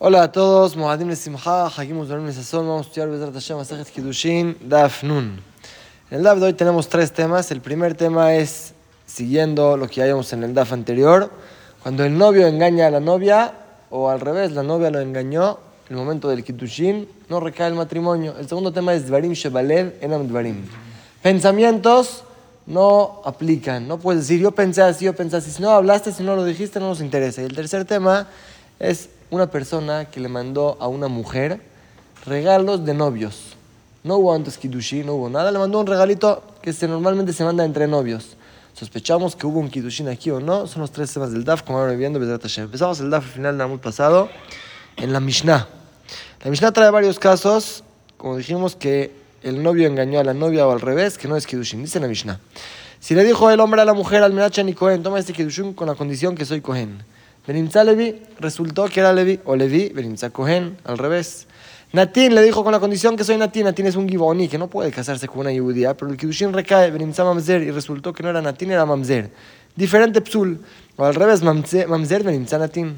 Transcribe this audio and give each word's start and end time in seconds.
Hola 0.00 0.22
a 0.22 0.30
todos, 0.30 0.76
Moadim 0.76 1.12
Simcha, 1.16 1.66
Hakim 1.66 1.98
Uzdorim 1.98 2.32
Sasson, 2.32 2.64
vamos 2.64 2.86
a 2.86 2.88
estudiar 2.88 3.08
Bezrat 3.08 3.34
Hashem 3.34 3.56
Masachet 3.56 3.88
Kiddushin, 3.92 4.56
Daf 4.60 5.02
Nun. 5.02 5.40
En 6.08 6.18
el 6.18 6.22
Daf 6.22 6.38
de 6.38 6.46
hoy 6.46 6.52
tenemos 6.52 6.88
tres 6.88 7.10
temas. 7.10 7.50
El 7.50 7.60
primer 7.60 7.96
tema 7.96 8.36
es, 8.36 8.74
siguiendo 9.06 9.76
lo 9.76 9.88
que 9.88 9.96
ya 9.96 10.04
vimos 10.06 10.32
en 10.32 10.44
el 10.44 10.54
Daf 10.54 10.72
anterior, 10.72 11.32
cuando 11.82 12.04
el 12.04 12.16
novio 12.16 12.46
engaña 12.46 12.86
a 12.86 12.92
la 12.92 13.00
novia, 13.00 13.52
o 13.90 14.08
al 14.08 14.20
revés, 14.20 14.52
la 14.52 14.62
novia 14.62 14.88
lo 14.92 15.00
engañó, 15.00 15.58
en 15.88 15.96
el 15.96 16.04
momento 16.04 16.28
del 16.28 16.44
Kiddushin, 16.44 17.08
no 17.28 17.40
recae 17.40 17.66
el 17.66 17.74
matrimonio. 17.74 18.36
El 18.38 18.48
segundo 18.48 18.72
tema 18.72 18.94
es 18.94 19.08
Dvarim 19.08 19.32
Shebalev 19.32 19.96
Enam 20.00 20.28
Dvarim. 20.28 20.64
Pensamientos 21.22 22.22
no 22.66 23.20
aplican, 23.24 23.88
no 23.88 23.98
puedes 23.98 24.28
decir 24.28 24.40
yo 24.40 24.52
pensé 24.52 24.80
así, 24.80 25.06
yo 25.06 25.16
pensé 25.16 25.38
así. 25.38 25.50
Si 25.50 25.60
no 25.60 25.70
hablaste, 25.70 26.12
si 26.12 26.22
no 26.22 26.36
lo 26.36 26.44
dijiste, 26.44 26.78
no 26.78 26.86
nos 26.86 27.00
interesa. 27.00 27.42
Y 27.42 27.46
el 27.46 27.56
tercer 27.56 27.84
tema 27.84 28.28
es 28.78 29.08
una 29.30 29.50
persona 29.50 30.06
que 30.06 30.20
le 30.20 30.28
mandó 30.28 30.76
a 30.80 30.88
una 30.88 31.08
mujer 31.08 31.60
regalos 32.24 32.84
de 32.84 32.94
novios. 32.94 33.56
No 34.04 34.16
hubo 34.16 34.32
antes 34.32 34.56
Kidushin, 34.56 35.06
no 35.06 35.14
hubo 35.14 35.28
nada. 35.28 35.50
Le 35.50 35.58
mandó 35.58 35.80
un 35.80 35.86
regalito 35.86 36.42
que 36.62 36.72
se, 36.72 36.88
normalmente 36.88 37.32
se 37.32 37.44
manda 37.44 37.64
entre 37.64 37.86
novios. 37.86 38.36
Sospechamos 38.74 39.34
que 39.34 39.46
hubo 39.46 39.58
un 39.58 39.68
Kidushin 39.68 40.08
aquí 40.08 40.30
o 40.30 40.40
no. 40.40 40.66
Son 40.66 40.80
los 40.80 40.92
tres 40.92 41.12
temas 41.12 41.32
del 41.32 41.44
DAF, 41.44 41.62
como 41.62 41.78
ahora 41.78 41.92
viendo, 41.94 42.18
Empezamos 42.20 43.00
el 43.00 43.10
DAF 43.10 43.24
al 43.24 43.30
final 43.30 43.58
del 43.58 43.78
pasado 43.80 44.28
en 44.96 45.12
la 45.12 45.20
Mishnah. 45.20 45.68
La 46.44 46.50
Mishnah 46.50 46.72
trae 46.72 46.90
varios 46.90 47.18
casos, 47.18 47.82
como 48.16 48.36
dijimos, 48.36 48.76
que 48.76 49.12
el 49.42 49.62
novio 49.62 49.88
engañó 49.88 50.20
a 50.20 50.24
la 50.24 50.34
novia 50.34 50.66
o 50.66 50.70
al 50.70 50.80
revés, 50.80 51.18
que 51.18 51.26
no 51.26 51.36
es 51.36 51.46
Kidushin. 51.46 51.82
Dice 51.82 51.98
la 51.98 52.06
Mishnah. 52.06 52.40
Si 53.00 53.14
le 53.14 53.24
dijo 53.24 53.50
el 53.50 53.60
hombre 53.60 53.80
a 53.80 53.84
la 53.84 53.94
mujer, 53.94 54.22
al 54.22 54.32
Menacha 54.32 54.62
ni 54.62 54.74
Cohen, 54.74 55.02
toma 55.02 55.18
este 55.18 55.32
Kidushin 55.32 55.74
con 55.74 55.88
la 55.88 55.94
condición 55.94 56.34
que 56.34 56.44
soy 56.44 56.60
Cohen. 56.60 57.02
Benimza 57.48 57.82
Levi, 57.82 58.14
resultó 58.38 58.84
que 58.90 59.00
era 59.00 59.10
Levi, 59.10 59.40
o 59.46 59.56
Levi, 59.56 59.88
Benimza 59.88 60.28
Cohen, 60.28 60.76
al 60.84 60.98
revés. 60.98 61.46
Natín 61.94 62.34
le 62.34 62.42
dijo 62.42 62.62
con 62.62 62.72
la 62.72 62.78
condición 62.78 63.16
que 63.16 63.24
soy 63.24 63.38
Natín, 63.38 63.64
Natín 63.64 63.86
es 63.86 63.96
un 63.96 64.06
Giboni, 64.06 64.48
que 64.48 64.58
no 64.58 64.68
puede 64.68 64.90
casarse 64.90 65.26
con 65.28 65.38
una 65.38 65.58
judía, 65.58 65.96
pero 65.96 66.10
el 66.10 66.18
Kidushin 66.18 66.52
recae, 66.52 66.90
Benimza 66.90 67.24
Mamzer, 67.24 67.62
y 67.62 67.70
resultó 67.70 68.12
que 68.12 68.22
no 68.22 68.28
era 68.28 68.42
Natín, 68.42 68.70
era 68.70 68.84
Mamzer. 68.84 69.30
Diferente 69.74 70.20
psul, 70.20 70.60
o 70.96 71.04
al 71.06 71.14
revés, 71.14 71.42
Mamzer, 71.42 72.22
Benimza 72.22 72.58
Natín. 72.58 72.96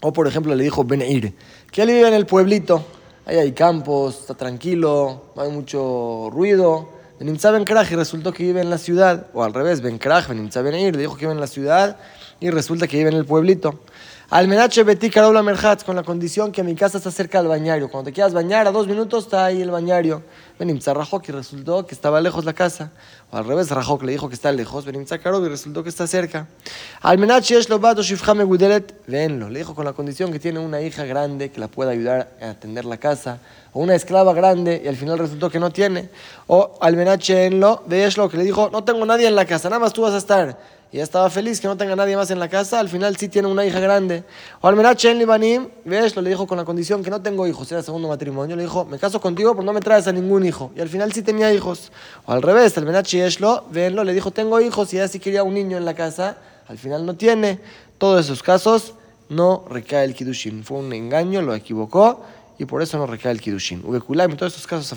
O 0.00 0.12
por 0.12 0.28
ejemplo 0.28 0.54
le 0.54 0.62
dijo 0.62 0.84
Beneir, 0.84 1.32
que 1.72 1.80
él 1.80 1.88
vive 1.88 2.06
en 2.06 2.12
el 2.12 2.26
pueblito, 2.26 2.84
ahí 3.24 3.38
hay 3.38 3.52
campos, 3.52 4.20
está 4.20 4.34
tranquilo, 4.34 5.32
no 5.34 5.40
hay 5.40 5.50
mucho 5.50 6.28
ruido. 6.30 6.90
Benimza 7.18 7.50
Ben 7.50 7.64
y 7.66 7.94
resultó 7.94 8.30
que 8.30 8.42
vive 8.42 8.60
en 8.60 8.68
la 8.68 8.76
ciudad, 8.76 9.28
o 9.32 9.42
al 9.42 9.54
revés, 9.54 9.80
Ben 9.80 9.96
Krach, 9.96 10.28
Benimza 10.28 10.60
Beneir, 10.60 10.94
le 10.94 11.00
dijo 11.00 11.16
que 11.16 11.20
vive 11.20 11.32
en 11.32 11.40
la 11.40 11.46
ciudad 11.46 11.96
y 12.44 12.50
resulta 12.50 12.86
que 12.86 12.98
vive 12.98 13.08
en 13.08 13.16
el 13.16 13.24
pueblito. 13.24 13.80
Almenache 14.28 14.82
Betí 14.82 15.08
Carola 15.08 15.42
Merhatz, 15.42 15.82
con 15.82 15.96
la 15.96 16.02
condición 16.02 16.52
que 16.52 16.62
mi 16.62 16.74
casa 16.74 16.98
está 16.98 17.10
cerca 17.10 17.38
del 17.38 17.48
bañario. 17.48 17.88
Cuando 17.88 18.10
te 18.10 18.12
quieras 18.12 18.34
bañar, 18.34 18.66
a 18.66 18.70
dos 18.70 18.86
minutos 18.86 19.24
está 19.24 19.46
ahí 19.46 19.62
el 19.62 19.70
bañario. 19.70 20.22
Benimza 20.58 20.92
Rajok 20.92 21.26
y 21.30 21.32
resultó 21.32 21.86
que 21.86 21.94
estaba 21.94 22.20
lejos 22.20 22.44
la 22.44 22.52
casa. 22.52 22.90
O 23.30 23.38
al 23.38 23.46
revés, 23.46 23.70
Rajok 23.70 24.02
le 24.02 24.12
dijo 24.12 24.28
que 24.28 24.34
está 24.34 24.52
lejos. 24.52 24.84
Benimza 24.84 25.18
Karov 25.18 25.42
y 25.46 25.48
resultó 25.48 25.82
que 25.82 25.88
está 25.88 26.06
cerca. 26.06 26.48
Almenache 27.00 27.56
Eshlobato 27.56 28.02
Shifhame 28.02 28.44
Gudelet, 28.44 28.94
venlo. 29.06 29.48
Le 29.48 29.60
dijo 29.60 29.74
con 29.74 29.86
la 29.86 29.94
condición 29.94 30.30
que 30.30 30.38
tiene 30.38 30.58
una 30.58 30.82
hija 30.82 31.06
grande 31.06 31.50
que 31.50 31.60
la 31.60 31.68
pueda 31.68 31.92
ayudar 31.92 32.30
a 32.42 32.50
atender 32.50 32.84
la 32.84 32.98
casa. 32.98 33.38
O 33.72 33.80
una 33.80 33.94
esclava 33.94 34.34
grande 34.34 34.82
y 34.84 34.88
al 34.88 34.96
final 34.96 35.18
resultó 35.18 35.48
que 35.48 35.58
no 35.58 35.70
tiene. 35.70 36.10
O 36.46 36.76
Almenache 36.82 37.46
Enlo, 37.46 37.84
Eshlo, 37.90 38.28
que 38.28 38.36
le 38.36 38.44
dijo, 38.44 38.68
no 38.70 38.84
tengo 38.84 39.06
nadie 39.06 39.28
en 39.28 39.34
la 39.34 39.46
casa, 39.46 39.70
nada 39.70 39.80
más 39.80 39.94
tú 39.94 40.02
vas 40.02 40.12
a 40.12 40.18
estar 40.18 40.73
y 40.92 40.98
ya 40.98 41.02
estaba 41.02 41.28
feliz 41.28 41.60
que 41.60 41.66
no 41.66 41.76
tenga 41.76 41.96
nadie 41.96 42.16
más 42.16 42.30
en 42.30 42.38
la 42.38 42.48
casa, 42.48 42.78
al 42.78 42.88
final 42.88 43.16
sí 43.16 43.28
tiene 43.28 43.48
una 43.48 43.66
hija 43.66 43.80
grande. 43.80 44.22
O 44.60 44.68
al 44.68 44.76
Libanim, 45.18 45.68
ves, 45.84 46.16
le 46.16 46.30
dijo 46.30 46.46
con 46.46 46.56
la 46.56 46.64
condición 46.64 47.02
que 47.02 47.10
no 47.10 47.20
tengo 47.20 47.46
hijos, 47.48 47.70
era 47.72 47.82
segundo 47.82 48.06
matrimonio, 48.06 48.54
le 48.54 48.62
dijo, 48.62 48.84
me 48.84 48.98
caso 48.98 49.20
contigo, 49.20 49.54
pero 49.54 49.64
no 49.64 49.72
me 49.72 49.80
traes 49.80 50.06
a 50.06 50.12
ningún 50.12 50.46
hijo. 50.46 50.70
Y 50.76 50.80
al 50.80 50.88
final 50.88 51.12
sí 51.12 51.22
tenía 51.22 51.52
hijos. 51.52 51.90
O 52.26 52.32
al 52.32 52.42
revés, 52.42 52.78
al 52.78 52.84
Menachi 52.84 53.20
Eshlo, 53.20 53.64
venlo, 53.70 54.04
le 54.04 54.12
dijo, 54.12 54.30
tengo 54.30 54.60
hijos 54.60 54.94
y 54.94 54.98
ya 54.98 55.08
sí 55.08 55.18
quería 55.18 55.42
un 55.42 55.54
niño 55.54 55.76
en 55.76 55.84
la 55.84 55.94
casa, 55.94 56.38
al 56.68 56.78
final 56.78 57.04
no 57.04 57.16
tiene. 57.16 57.58
Todos 57.98 58.26
esos 58.26 58.42
casos 58.42 58.94
no 59.28 59.64
recae 59.68 60.04
el 60.04 60.14
Kidushin. 60.14 60.62
Fue 60.62 60.78
un 60.78 60.92
engaño, 60.92 61.42
lo 61.42 61.54
equivocó 61.54 62.22
y 62.56 62.66
por 62.66 62.82
eso 62.82 62.98
no 62.98 63.06
recae 63.06 63.32
el 63.32 63.40
Kidushin. 63.40 63.82
en 63.84 64.36
todos 64.36 64.52
estos 64.52 64.66
casos, 64.68 64.92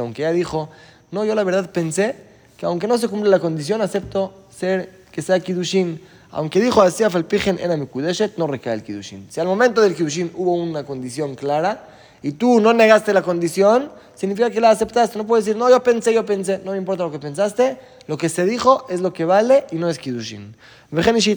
aunque 0.00 0.22
ya 0.22 0.32
dijo, 0.32 0.70
no, 1.10 1.26
yo 1.26 1.34
la 1.34 1.44
verdad 1.44 1.70
pensé 1.70 2.31
que 2.62 2.66
aunque 2.66 2.86
no 2.86 2.96
se 2.96 3.08
cumple 3.08 3.28
la 3.28 3.40
condición, 3.40 3.82
acepto 3.82 4.32
ser 4.48 4.88
que 5.10 5.20
sea 5.20 5.40
Kidushin. 5.40 6.00
Aunque 6.30 6.60
dijo 6.60 6.80
así, 6.80 7.02
Falpigen 7.10 7.58
era 7.58 7.76
mi 7.76 7.86
Kudeshet, 7.86 8.36
no 8.36 8.46
recae 8.46 8.72
el 8.74 8.84
Kidushin. 8.84 9.26
Si 9.30 9.40
al 9.40 9.48
momento 9.48 9.80
del 9.80 9.96
Kidushin 9.96 10.30
hubo 10.36 10.54
una 10.54 10.84
condición 10.84 11.34
clara 11.34 11.88
y 12.22 12.30
tú 12.30 12.60
no 12.60 12.72
negaste 12.72 13.12
la 13.12 13.22
condición, 13.22 13.90
significa 14.14 14.48
que 14.48 14.60
la 14.60 14.70
aceptaste. 14.70 15.18
No 15.18 15.26
puedes 15.26 15.44
decir, 15.44 15.58
no, 15.58 15.68
yo 15.70 15.82
pensé, 15.82 16.14
yo 16.14 16.24
pensé. 16.24 16.60
No 16.64 16.70
me 16.70 16.78
importa 16.78 17.02
lo 17.02 17.10
que 17.10 17.18
pensaste. 17.18 17.78
Lo 18.06 18.16
que 18.16 18.28
se 18.28 18.44
dijo 18.44 18.86
es 18.88 19.00
lo 19.00 19.12
que 19.12 19.24
vale 19.24 19.64
y 19.72 19.74
no 19.74 19.90
es 19.90 19.98
Kidushin. 19.98 20.54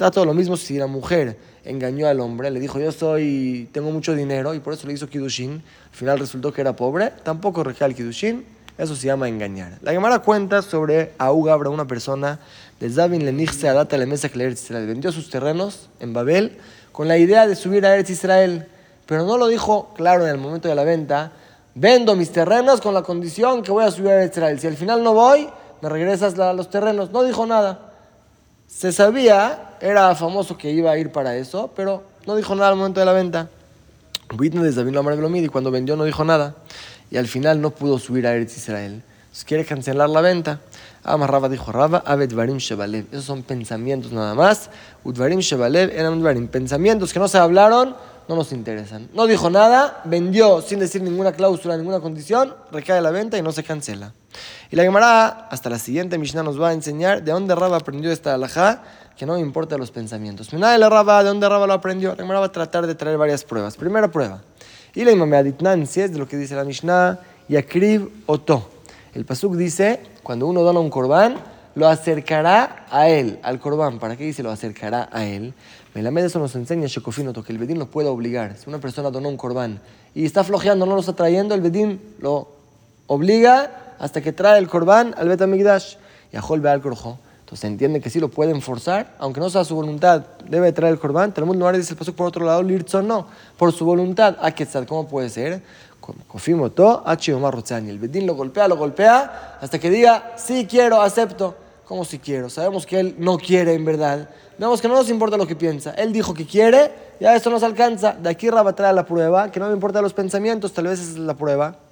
a 0.02 0.12
todo 0.12 0.25
lo 0.25 0.35
mismo 0.35 0.58
si 0.58 0.78
la 0.78 0.85
mujer 0.85 1.40
engañó 1.64 2.08
al 2.08 2.19
hombre, 2.19 2.52
le 2.52 2.59
dijo, 2.59 2.78
yo 2.78 2.91
soy, 2.91 3.68
tengo 3.72 3.90
mucho 3.90 4.14
dinero 4.14 4.53
y 4.53 4.59
por 4.59 4.74
eso 4.74 4.85
le 4.85 4.94
hizo 4.94 5.09
Kidushin. 5.09 5.53
Al 5.90 5.97
final 5.97 6.19
resultó 6.19 6.53
que 6.53 6.62
era 6.62 6.75
pobre. 6.75 7.12
Tampoco 7.24 7.64
recae 7.64 7.88
el 7.88 7.96
Kidushin 7.96 8.54
eso 8.78 8.96
se 8.96 9.08
llama 9.08 9.30
engañar. 9.30 9.78
La 9.81 9.91
Gemara 9.91 10.19
cuenta 10.19 10.62
sobre 10.62 11.13
Augabra, 11.18 11.69
una 11.69 11.86
persona 11.86 12.40
de 12.80 12.90
Zabin 12.90 13.24
Lenixse 13.24 13.69
Adata 13.69 13.97
le 13.97 14.06
Mesa 14.06 14.28
Israel. 14.28 14.88
Vendió 14.88 15.12
sus 15.13 15.30
terrenos 15.30 15.88
en 16.00 16.13
Babel 16.13 16.58
con 16.91 17.08
la 17.08 17.18
idea 17.18 17.47
de 17.47 17.56
subir 17.56 17.85
a 17.85 17.94
Eretz 17.94 18.09
Israel, 18.09 18.68
pero 19.06 19.25
no 19.25 19.38
lo 19.38 19.47
dijo 19.47 19.94
claro 19.96 20.25
en 20.25 20.31
el 20.31 20.38
momento 20.38 20.68
de 20.68 20.75
la 20.75 20.84
venta. 20.84 21.31
Vendo 21.74 22.16
mis 22.16 22.31
terrenos 22.31 22.81
con 22.81 22.94
la 22.94 23.02
condición 23.02 23.62
que 23.64 23.72
voy 23.72 23.85
a 23.85 23.91
subir 23.91 24.09
a 24.09 24.16
Eretz 24.16 24.38
Israel. 24.38 24.59
Si 24.59 24.68
al 24.68 24.75
final 24.75 25.03
no 25.03 25.14
voy, 25.14 25.47
me 25.81 25.88
regresas 25.88 26.38
a 26.38 26.52
los 26.52 26.69
terrenos. 26.69 27.12
No 27.12 27.24
dijo 27.24 27.46
nada. 27.46 27.94
Se 28.68 28.91
sabía, 28.91 29.78
era 29.80 30.14
famoso 30.16 30.58
que 30.58 30.72
iba 30.72 30.91
a 30.91 30.97
ir 30.97 31.14
para 31.14 31.38
eso, 31.38 31.72
pero 31.75 32.03
no 32.25 32.35
dijo 32.35 32.56
nada 32.56 32.69
al 32.69 32.75
momento 32.75 33.00
de 33.00 33.06
la 33.06 33.14
venta. 33.14 33.47
Y 34.38 35.47
cuando 35.47 35.72
vendió 35.72 35.96
no 35.96 36.03
dijo 36.03 36.25
nada 36.25 36.56
y 37.16 37.18
al 37.18 37.28
final 37.28 37.62
no 37.62 37.72
pudo 37.72 37.98
subir 37.98 38.28
a 38.28 38.34
Eretz 38.34 38.58
Israel. 38.58 39.02
Entonces 39.22 39.46
quiere 39.46 39.64
cancelar 39.64 40.09
la 40.09 40.20
venta. 40.20 40.59
Ama 41.02 41.26
Raba 41.26 41.48
dijo 41.48 41.72
Raba, 41.72 42.03
Abedvarim 42.06 42.58
Shebalev. 42.58 43.06
Esos 43.09 43.24
son 43.24 43.42
pensamientos 43.42 44.12
nada 44.12 44.36
más. 44.36 44.70
Udvarim 45.06 45.40
Shebalev 45.40 45.92
eran 45.98 46.16
Udvarim. 46.16 46.50
Pensamientos 46.50 47.14
que 47.14 47.20
no 47.20 47.30
se 47.30 47.38
hablaron, 47.38 47.96
no 48.28 48.36
nos 48.36 48.52
interesan. 48.52 49.08
No 49.14 49.28
dijo 49.28 49.50
nada, 49.50 50.02
vendió 50.03 50.62
sin 50.62 50.80
decir 50.80 51.03
ninguna 51.03 51.31
cláusula, 51.31 51.78
ninguna 51.78 52.02
condición, 52.02 52.53
recae 52.70 53.02
la 53.02 53.12
venta 53.12 53.38
y 53.38 53.42
no 53.42 53.53
se 53.53 53.64
cancela. 53.64 54.12
Y 54.70 54.76
la 54.76 54.84
Gemara, 54.84 55.47
hasta 55.50 55.70
la 55.70 55.80
siguiente 55.80 56.18
Mishnah, 56.18 56.44
nos 56.44 56.62
va 56.62 56.72
a 56.72 56.74
enseñar 56.74 57.24
de 57.24 57.32
dónde 57.32 57.56
Raba 57.56 57.78
aprendió 57.78 58.12
esta 58.12 58.34
alajá, 58.34 58.84
que 59.16 59.26
no 59.26 59.38
importa 59.38 59.78
los 59.78 59.90
pensamientos. 59.90 60.52
Mina 60.52 60.74
de 60.74 60.80
la 60.80 60.90
Raba, 60.90 61.24
de 61.24 61.30
dónde 61.30 61.47
Raba 61.47 61.66
lo 61.66 61.72
aprendió. 61.72 62.09
La 62.09 62.24
Gemara 62.24 62.42
va 62.42 62.47
a 62.47 62.52
tratar 62.52 62.86
de 62.86 62.94
traer 62.94 63.18
varias 63.18 63.46
pruebas. 63.46 63.78
Primera 63.78 64.12
prueba. 64.12 64.42
Y 64.95 65.03
la 65.03 65.11
imam 65.11 65.85
si 65.85 66.00
es 66.00 66.13
de 66.13 66.17
lo 66.17 66.25
que 66.25 66.38
dice 66.38 66.56
la 66.56 66.63
Mishnah, 66.63 67.19
Yakrib 67.50 68.09
Oto. 68.28 68.69
El 69.13 69.25
Pasuk 69.25 69.56
dice, 69.56 70.00
cuando 70.23 70.47
uno 70.47 70.61
dona 70.61 70.79
un 70.79 70.89
corbán, 70.89 71.35
lo 71.75 71.89
acercará 71.89 72.85
a 72.89 73.09
él, 73.09 73.38
al 73.44 73.59
corbán. 73.59 74.00
¿Para 74.00 74.16
qué 74.16 74.23
dice 74.23 74.41
lo 74.41 74.51
acercará 74.51 75.09
a 75.11 75.25
él? 75.25 75.53
Melamed 75.94 76.23
eso 76.23 76.39
nos 76.39 76.55
enseña 76.55 76.88
Shekofinoto, 76.88 77.44
que 77.44 77.51
el 77.51 77.57
Bedín 77.57 77.78
lo 77.78 77.88
puede 77.88 78.07
obligar. 78.07 78.55
Si 78.57 78.69
una 78.69 78.79
persona 78.79 79.11
donó 79.11 79.28
un 79.28 79.35
corbán 79.35 79.81
y 80.13 80.25
está 80.25 80.45
flojeando, 80.45 80.85
no 80.85 80.94
lo 80.94 81.01
está 81.01 81.13
trayendo, 81.13 81.55
el 81.55 81.61
Bedín 81.61 82.00
lo 82.19 82.47
obliga 83.07 83.95
hasta 84.00 84.22
que 84.22 84.31
trae 84.31 84.59
el 84.59 84.69
corbán 84.69 85.13
al 85.17 85.28
Betamigdash. 85.28 85.95
Y 86.31 86.38
a 86.38 86.72
al 86.72 86.81
Corjo. 86.81 87.19
Entonces 87.55 87.61
se 87.61 87.67
entiende 87.67 88.01
que 88.01 88.09
sí 88.09 88.19
lo 88.19 88.27
pueden 88.27 88.61
forzar, 88.61 89.16
aunque 89.17 89.39
no 89.39 89.49
sea 89.49 89.63
su 89.63 89.75
voluntad, 89.75 90.25
debe 90.49 90.73
traer 90.73 90.91
el 90.91 90.99
corbán. 90.99 91.33
Tenemos 91.33 91.55
lugar 91.55 91.77
dice 91.77 91.93
el 91.93 91.97
paso 91.97 92.13
por 92.13 92.27
otro 92.27 92.43
lado, 92.43 92.61
Lirtzon 92.61 93.07
no, 93.07 93.27
por 93.57 93.71
su 93.71 93.85
voluntad. 93.85 94.35
¿A 94.41 94.52
qué 94.52 94.67
¿Cómo 94.85 95.07
puede 95.07 95.29
ser? 95.29 95.61
Confirmo 96.28 96.69
todo, 96.69 97.05
y 97.07 97.90
El 97.90 97.97
Bedín 97.97 98.28
lo 98.28 98.35
golpea, 98.35 98.67
lo 98.67 98.75
golpea, 98.75 99.57
hasta 99.61 99.79
que 99.79 99.90
diga, 99.90 100.34
sí 100.35 100.67
quiero, 100.69 101.02
acepto. 101.02 101.55
¿Cómo 101.85 102.03
si 102.03 102.19
quiero? 102.19 102.49
Sabemos 102.49 102.85
que 102.85 102.99
él 102.99 103.16
no 103.19 103.37
quiere 103.37 103.73
en 103.73 103.85
verdad. 103.85 104.29
Vemos 104.58 104.81
que 104.81 104.90
no 104.90 104.96
nos 104.96 105.09
importa 105.09 105.37
lo 105.37 105.47
que 105.47 105.55
piensa. 105.55 105.91
Él 105.91 106.11
dijo 106.11 106.34
que 106.34 106.46
quiere, 106.46 106.91
ya 107.22 107.37
esto 107.37 107.49
nos 107.49 107.63
alcanza. 107.63 108.11
De 108.11 108.29
aquí 108.29 108.49
Rabba 108.49 108.73
trae 108.73 108.91
la 108.91 109.05
prueba, 109.05 109.49
que 109.49 109.61
no 109.61 109.67
me 109.67 109.73
importa 109.73 110.01
los 110.01 110.13
pensamientos, 110.13 110.73
tal 110.73 110.87
vez 110.87 110.99
esa 110.99 111.11
es 111.11 111.17
la 111.19 111.35
prueba 111.35 111.84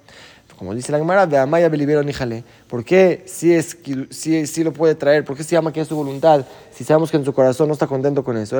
como 0.58 0.74
dice 0.74 0.92
la 0.92 0.98
Gemara, 0.98 1.26
de 1.26 1.36
Amaya 1.36 1.68
Belibero 1.68 2.02
Nijale. 2.02 2.44
¿Por 2.68 2.84
qué 2.84 3.24
si, 3.26 3.52
es, 3.52 3.76
si, 4.10 4.46
si 4.46 4.64
lo 4.64 4.72
puede 4.72 4.94
traer? 4.94 5.24
¿Por 5.24 5.36
qué 5.36 5.42
se 5.42 5.52
llama 5.52 5.72
que 5.72 5.80
es 5.80 5.88
su 5.88 5.96
voluntad? 5.96 6.44
Si 6.70 6.84
sabemos 6.84 7.10
que 7.10 7.16
en 7.16 7.24
su 7.24 7.32
corazón 7.32 7.68
no 7.68 7.74
está 7.74 7.86
contento 7.86 8.22
con 8.22 8.36
eso. 8.36 8.56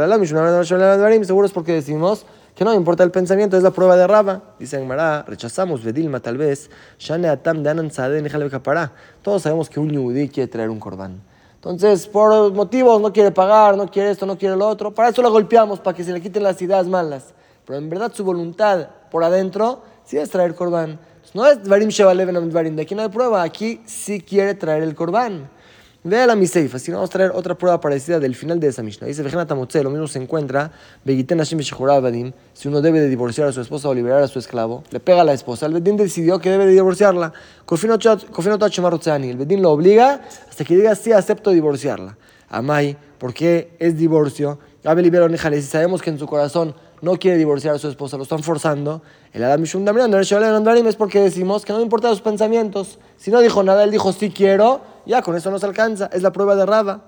Seguro 1.24 1.46
es 1.46 1.52
porque 1.52 1.72
decimos 1.72 2.26
que 2.54 2.64
no 2.64 2.74
importa 2.74 3.02
el 3.02 3.10
pensamiento, 3.10 3.56
es 3.56 3.62
la 3.62 3.70
prueba 3.70 3.96
de 3.96 4.06
Raba. 4.06 4.42
Dice 4.58 4.78
Gemara, 4.78 5.24
rechazamos 5.26 5.82
Bedilma 5.82 6.20
tal 6.20 6.36
vez. 6.36 6.70
Todos 9.22 9.42
sabemos 9.42 9.70
que 9.70 9.80
un 9.80 9.90
yudí 9.90 10.28
quiere 10.28 10.48
traer 10.48 10.70
un 10.70 10.80
corbán. 10.80 11.20
Entonces, 11.56 12.06
por 12.06 12.52
motivos, 12.52 13.00
no 13.00 13.10
quiere 13.12 13.30
pagar, 13.30 13.76
no 13.76 13.90
quiere 13.90 14.10
esto, 14.10 14.26
no 14.26 14.36
quiere 14.36 14.54
lo 14.54 14.68
otro. 14.68 14.94
Para 14.94 15.08
eso 15.08 15.22
lo 15.22 15.30
golpeamos, 15.30 15.80
para 15.80 15.96
que 15.96 16.04
se 16.04 16.12
le 16.12 16.20
quiten 16.20 16.42
las 16.42 16.60
ideas 16.60 16.86
malas. 16.86 17.32
pero 17.64 17.78
en 17.78 17.88
verdad 17.88 18.12
su 18.12 18.22
voluntad 18.22 18.88
por 19.10 19.24
adentro 19.24 19.82
sí 20.04 20.18
es 20.18 20.28
traer 20.28 20.54
corbán. 20.54 20.98
No 21.34 21.44
es 21.48 21.60
Dvarim 21.64 21.88
Shevaleven 21.88 22.48
Dvarim, 22.48 22.76
de 22.76 22.82
aquí 22.82 22.94
no 22.94 23.02
hay 23.02 23.08
prueba, 23.08 23.42
aquí 23.42 23.80
sí 23.86 24.20
quiere 24.20 24.54
traer 24.54 24.84
el 24.84 24.94
corbán. 24.94 25.50
Ve 26.04 26.24
la 26.28 26.36
miseifa, 26.36 26.78
si 26.78 26.92
no 26.92 26.98
vamos 26.98 27.10
a 27.10 27.12
traer 27.12 27.32
otra 27.34 27.56
prueba 27.56 27.80
parecida 27.80 28.20
del 28.20 28.36
final 28.36 28.60
de 28.60 28.68
esa 28.68 28.84
Mishnah. 28.84 29.08
Dice, 29.08 29.24
lo 29.82 29.90
mismo 29.90 30.06
se 30.06 30.22
encuentra, 30.22 30.70
si 31.04 32.68
uno 32.68 32.80
debe 32.80 33.00
de 33.00 33.08
divorciar 33.08 33.48
a 33.48 33.52
su 33.52 33.60
esposa 33.60 33.88
o 33.88 33.94
liberar 33.94 34.22
a 34.22 34.28
su 34.28 34.38
esclavo, 34.38 34.84
le 34.92 35.00
pega 35.00 35.22
a 35.22 35.24
la 35.24 35.32
esposa, 35.32 35.66
el 35.66 35.72
Bedín 35.72 35.96
decidió 35.96 36.38
que 36.38 36.50
debe 36.50 36.66
de 36.66 36.70
divorciarla. 36.70 37.32
El 37.68 39.36
Bedín 39.36 39.60
lo 39.60 39.72
obliga 39.72 40.20
hasta 40.48 40.64
que 40.64 40.76
diga, 40.76 40.94
sí, 40.94 41.10
acepto 41.10 41.50
divorciarla. 41.50 42.16
Amai, 42.48 42.96
¿por 43.18 43.34
qué 43.34 43.74
es 43.80 43.98
divorcio? 43.98 44.60
Si 44.84 45.62
sabemos 45.62 46.00
que 46.00 46.10
en 46.10 46.18
su 46.20 46.26
corazón 46.28 46.76
no 47.04 47.16
quiere 47.18 47.36
divorciar 47.36 47.74
a 47.74 47.78
su 47.78 47.88
esposa, 47.88 48.16
lo 48.16 48.22
están 48.22 48.42
forzando, 48.42 49.02
el 49.32 49.44
Adam 49.44 49.60
Mishum 49.60 49.86
es 49.86 50.96
porque 50.96 51.20
decimos 51.20 51.64
que 51.64 51.72
no 51.72 51.80
importa 51.80 52.08
sus 52.08 52.22
pensamientos. 52.22 52.98
Si 53.18 53.30
no 53.30 53.40
dijo 53.40 53.62
nada, 53.62 53.84
él 53.84 53.90
dijo 53.90 54.12
sí 54.12 54.30
quiero, 54.30 54.80
ya 55.04 55.22
con 55.22 55.36
eso 55.36 55.50
no 55.50 55.58
se 55.58 55.66
alcanza, 55.66 56.08
es 56.12 56.22
la 56.22 56.32
prueba 56.32 56.56
de 56.56 56.64
Raba. 56.64 57.02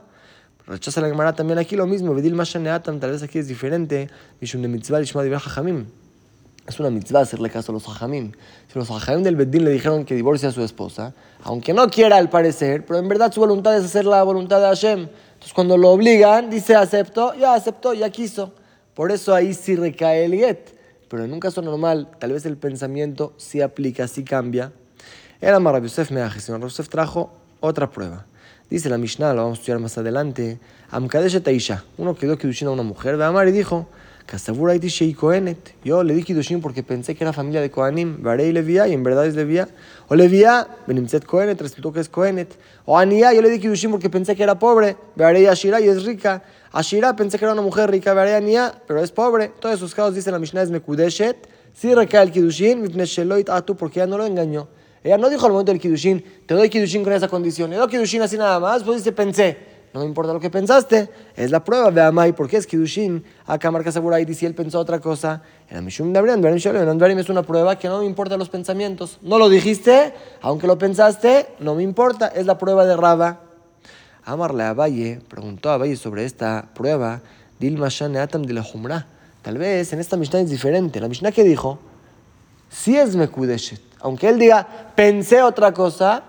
Rechaza 0.67 1.01
la 1.01 1.09
Gemara 1.09 1.35
también 1.35 1.59
aquí 1.59 1.77
lo 1.77 1.87
mismo, 1.87 2.15
Vedil 2.15 2.35
Mashaneatam, 2.35 3.01
tal 3.01 3.13
vez 3.13 3.23
aquí 3.23 3.39
es 3.39 3.49
diferente, 3.49 4.11
Mishum 4.41 4.61
de 4.63 4.69
Mitzvah 4.69 5.01
Lishma. 5.01 5.23
Es 6.67 6.81
una 6.81 6.91
mitzvah 6.91 7.21
hacerle 7.21 7.49
caso 7.49 7.71
a 7.71 7.75
los 7.75 7.87
hajamim. 7.87 8.33
Si 8.73 8.79
los 8.79 8.91
hajamim 8.91 9.23
del 9.23 9.37
Bedín 9.37 9.65
le 9.65 9.71
dijeron 9.71 10.05
que 10.05 10.17
divorcie 10.17 10.49
a 10.49 10.53
su 10.53 10.63
esposa, 10.63 11.15
aunque 11.45 11.73
no 11.73 11.89
quiera 11.89 12.17
al 12.17 12.29
parecer, 12.29 12.85
pero 12.85 12.99
en 12.99 13.09
verdad 13.09 13.33
su 13.33 13.39
voluntad 13.39 13.77
es 13.77 13.85
hacer 13.85 14.05
la 14.05 14.23
voluntad 14.25 14.61
de 14.61 14.67
Hashem. 14.67 14.99
Entonces 15.35 15.53
cuando 15.55 15.77
lo 15.79 15.91
obligan, 15.91 16.51
dice 16.51 16.75
acepto, 16.75 17.35
ya 17.35 17.55
aceptó, 17.55 17.95
ya 17.95 18.11
quiso. 18.11 18.53
Por 18.97 19.13
eso 19.13 19.35
ahí 19.35 19.53
sí 19.53 19.77
recae 19.77 20.25
el 20.25 20.35
get. 20.35 20.71
Pero 21.09 21.23
en 21.23 21.33
un 21.35 21.39
caso 21.39 21.61
normal, 21.61 22.11
tal 22.19 22.33
vez 22.33 22.47
el 22.47 22.57
pensamiento 22.57 23.35
sí 23.37 23.61
aplica, 23.61 24.09
sí 24.09 24.25
cambia. 24.25 24.73
Era 25.39 25.61
Marab 25.61 25.83
Yosef 25.83 26.11
Meajes. 26.11 26.47
Yosef 26.47 26.89
trajo 26.89 27.31
otra 27.61 27.91
prueba. 27.91 28.25
Dice 28.71 28.89
la 28.89 28.97
Mishnah, 28.97 29.35
lo 29.35 29.43
vamos 29.43 29.59
a 29.59 29.61
estudiar 29.61 29.81
más 29.81 29.99
adelante. 29.99 30.59
Amkadesh 30.91 31.43
Taisha. 31.43 31.85
Uno 31.99 32.17
quedó 32.17 32.39
Kidushin 32.39 32.69
a 32.69 32.71
una 32.71 32.83
mujer. 32.83 33.19
Ve 33.19 33.25
Amar 33.25 33.47
y 33.47 33.53
dijo: 33.53 33.87
Yo 35.85 36.03
le 36.03 36.15
di 36.15 36.23
Kidushin 36.23 36.61
porque 36.61 36.83
pensé 36.83 37.15
que 37.15 37.23
era 37.23 37.33
familia 37.33 37.61
de 37.61 37.71
Kohanim. 37.71 38.23
Varei 38.23 38.53
Levia 38.53 38.89
y 38.89 38.93
en 38.93 39.05
verdad 39.05 39.25
es 39.27 39.37
Levia. 39.37 39.69
O 40.09 40.17
Levia, 40.17 40.67
Benimzet 40.87 41.25
Kohenet, 41.25 41.61
resultó 41.61 41.93
que 41.93 42.01
es 42.01 42.09
Kohenet. 42.09 42.59
O 42.85 42.99
Ania, 42.99 43.33
yo 43.33 43.41
le 43.41 43.51
di 43.51 43.61
Kidushin 43.61 43.91
porque 43.91 44.11
pensé 44.11 44.35
que 44.35 44.43
era 44.43 44.59
pobre. 44.59 44.97
Varei 45.15 45.47
Ashira 45.47 45.81
y 45.81 45.89
es 45.89 46.05
rica. 46.05 46.43
Ashira 46.73 47.15
pensé 47.15 47.39
que 47.39 47.45
era 47.45 47.53
una 47.53 47.63
mujer 47.63 47.91
rica, 47.91 48.41
Nia, 48.41 48.75
pero 48.87 49.01
es 49.03 49.13
pobre. 49.13 49.53
Todos 49.61 49.77
esos 49.77 49.95
casos 49.95 50.15
dice 50.15 50.31
la 50.31 50.39
Mishnah 50.39 50.63
es 50.63 50.71
Mekudeshet. 50.71 51.49
Si 51.73 51.95
recae 51.95 52.23
el 52.23 52.33
Kiddushin, 52.33 52.85
Atu, 53.49 53.77
porque 53.77 54.01
ella 54.01 54.07
no 54.07 54.19
lo 54.19 54.27
engañó. 54.27 54.67
Ella 55.05 55.19
no 55.19 55.31
dijo 55.31 55.47
al 55.47 55.53
momento 55.53 55.71
del 55.71 55.81
Kiddushin, 55.81 56.25
te 56.47 56.55
doy 56.55 56.69
Kiddushin 56.69 57.05
con 57.05 57.13
esa 57.13 57.29
condición. 57.29 57.71
Le 57.71 57.77
doy 57.77 57.87
Kiddushin 57.87 58.23
así 58.23 58.37
nada 58.37 58.59
más, 58.59 58.83
pues 58.83 58.99
dice, 58.99 59.13
pensé. 59.13 59.76
No 59.97 60.03
me 60.03 60.09
importa 60.09 60.35
lo 60.35 60.41
que 60.41 60.51
pensaste, 60.51 61.09
es 61.35 61.51
la 61.51 61.65
prueba 61.65 61.91
de 61.91 62.03
Amai, 62.03 62.35
porque 62.35 62.59
es 62.59 62.67
Kiddushin. 62.67 63.25
Acá 63.47 63.71
marca 63.71 63.91
Segura 63.91 64.21
y 64.21 64.35
si 64.35 64.45
él 64.45 64.55
pensó 64.55 64.79
otra 64.79 65.01
cosa. 65.01 65.41
Era 65.71 65.81
Mishum 65.81 66.13
Dabrian, 66.13 66.43
Dabrian 66.43 67.19
es 67.19 67.31
una 67.31 67.43
prueba 67.43 67.79
que 67.79 67.89
no 67.89 68.01
me 68.01 68.05
importa 68.05 68.37
los 68.37 68.51
pensamientos. 68.51 69.19
No 69.23 69.39
lo 69.39 69.49
dijiste, 69.49 70.13
aunque 70.43 70.67
lo 70.67 70.77
pensaste, 70.77 71.47
no 71.61 71.75
me 71.75 71.83
importa, 71.83 72.27
es 72.29 72.45
la 72.45 72.59
prueba 72.59 72.85
de 72.85 72.95
Raba. 72.95 73.41
Amarle 74.23 74.65
a 74.65 74.75
Valle, 74.75 75.23
preguntó 75.29 75.71
a 75.71 75.79
Valle 75.79 75.97
sobre 75.97 76.27
esta 76.27 76.69
prueba, 76.75 77.23
Dilma 77.59 77.89
Atam 78.21 78.43
de 78.43 78.53
la 78.53 78.63
Jumra. 78.63 79.07
Tal 79.41 79.57
vez 79.57 79.95
en 79.95 80.01
esta 80.01 80.19
Mishnah 80.19 80.41
es 80.41 80.51
diferente. 80.51 81.01
La 81.01 81.09
Mishnah 81.09 81.33
que 81.33 81.43
dijo, 81.43 81.79
si 82.69 82.99
es 82.99 83.17
Mekudeshet, 83.17 83.81
aunque 84.01 84.29
él 84.29 84.39
diga, 84.39 84.93
pensé 84.95 85.41
otra 85.41 85.73
cosa, 85.73 86.23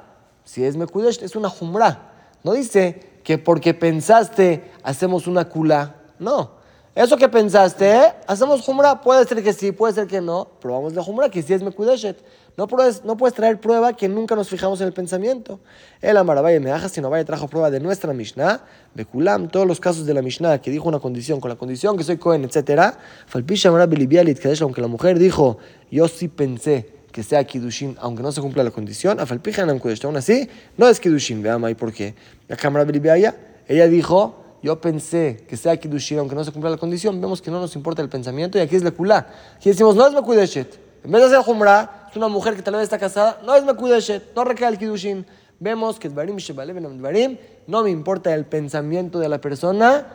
si 0.45 0.63
es 0.63 0.77
Mekudeshet, 0.77 1.23
es 1.23 1.35
una 1.35 1.49
Jumra. 1.49 2.13
No 2.45 2.53
dice 2.53 3.16
que 3.27 3.37
porque 3.37 3.73
pensaste 3.73 4.71
hacemos 4.83 5.27
una 5.27 5.49
kula. 5.49 5.97
No. 6.17 6.51
Eso 6.95 7.17
que 7.17 7.27
pensaste, 7.27 8.13
hacemos 8.25 8.61
Jumra. 8.61 9.01
Puede 9.01 9.25
ser 9.25 9.43
que 9.43 9.51
sí, 9.51 9.73
puede 9.73 9.93
ser 9.93 10.07
que 10.07 10.21
no, 10.21 10.47
pero 10.61 10.75
vamos 10.75 10.93
de 10.93 11.01
Jumra, 11.01 11.29
que 11.29 11.41
si 11.41 11.53
es 11.53 11.61
Mekudeshet. 11.61 12.23
No 12.55 12.67
puedes, 12.67 13.03
no 13.03 13.17
puedes 13.17 13.35
traer 13.35 13.59
prueba 13.59 13.91
que 13.97 14.07
nunca 14.07 14.33
nos 14.33 14.47
fijamos 14.47 14.79
en 14.79 14.87
el 14.87 14.93
pensamiento. 14.93 15.59
El 16.01 16.15
Amarabaya 16.15 16.57
Meaja, 16.61 16.87
si 16.87 17.01
no 17.01 17.09
vaya, 17.09 17.25
trajo 17.25 17.49
prueba 17.49 17.69
de 17.69 17.81
nuestra 17.81 18.13
Mishnah, 18.13 18.61
Bekulam, 18.95 19.49
todos 19.49 19.67
los 19.67 19.81
casos 19.81 20.05
de 20.05 20.13
la 20.13 20.21
Mishnah 20.21 20.61
que 20.61 20.71
dijo 20.71 20.87
una 20.87 20.99
condición, 20.99 21.41
con 21.41 21.49
la 21.49 21.57
condición 21.57 21.97
que 21.97 22.05
soy 22.05 22.15
Cohen, 22.15 22.45
etc. 22.45 22.95
Falpisha 23.25 23.69
Kadesh, 23.69 24.61
aunque 24.61 24.79
la 24.79 24.87
mujer 24.87 25.19
dijo, 25.19 25.57
yo 25.91 26.07
sí 26.07 26.29
pensé 26.29 26.96
que 27.11 27.23
sea 27.23 27.43
Kidushin, 27.43 27.97
aunque 27.99 28.21
no 28.21 28.31
se 28.31 28.41
cumpla 28.41 28.63
la 28.63 28.71
condición, 28.71 29.19
aún 29.19 30.17
así, 30.17 30.49
no 30.77 30.87
es 30.87 30.99
Kidushin, 30.99 31.41
veamos 31.41 31.67
ahí 31.67 31.75
por 31.75 31.91
qué. 31.91 32.15
La 32.47 32.55
cámara 32.55 32.85
ella 33.67 33.87
dijo, 33.87 34.43
yo 34.61 34.79
pensé 34.79 35.43
que 35.47 35.57
sea 35.57 35.77
Kidushin, 35.77 36.19
aunque 36.19 36.35
no 36.35 36.43
se 36.43 36.51
cumpla 36.51 36.69
la 36.69 36.77
condición, 36.77 37.19
vemos 37.19 37.41
que 37.41 37.51
no 37.51 37.59
nos 37.59 37.75
importa 37.75 38.01
el 38.01 38.09
pensamiento 38.09 38.57
y 38.57 38.61
aquí 38.61 38.75
es 38.75 38.83
la 38.83 38.91
Kula. 38.91 39.27
Aquí 39.55 39.69
decimos, 39.69 39.95
no 39.95 40.07
es 40.07 40.13
Mekudeshet. 40.13 40.79
En 41.03 41.11
vez 41.11 41.21
de 41.21 41.27
hacer 41.27 41.39
Jumra, 41.39 42.07
es 42.09 42.17
una 42.17 42.27
mujer 42.27 42.55
que 42.55 42.61
tal 42.61 42.73
vez 42.73 42.83
está 42.83 42.97
casada, 42.97 43.39
no 43.45 43.55
es 43.55 43.63
Mekudeshet, 43.63 44.35
no 44.35 44.43
recae 44.43 44.69
el 44.69 44.77
Kidushin. 44.77 45.25
Vemos 45.59 45.97
que 45.97 46.09
Dvarim 46.09 46.37
Dvarim, 46.37 47.37
no 47.65 47.83
me 47.83 47.89
importa 47.89 48.33
el 48.33 48.45
pensamiento 48.45 49.19
de 49.19 49.29
la 49.29 49.39
persona, 49.39 50.05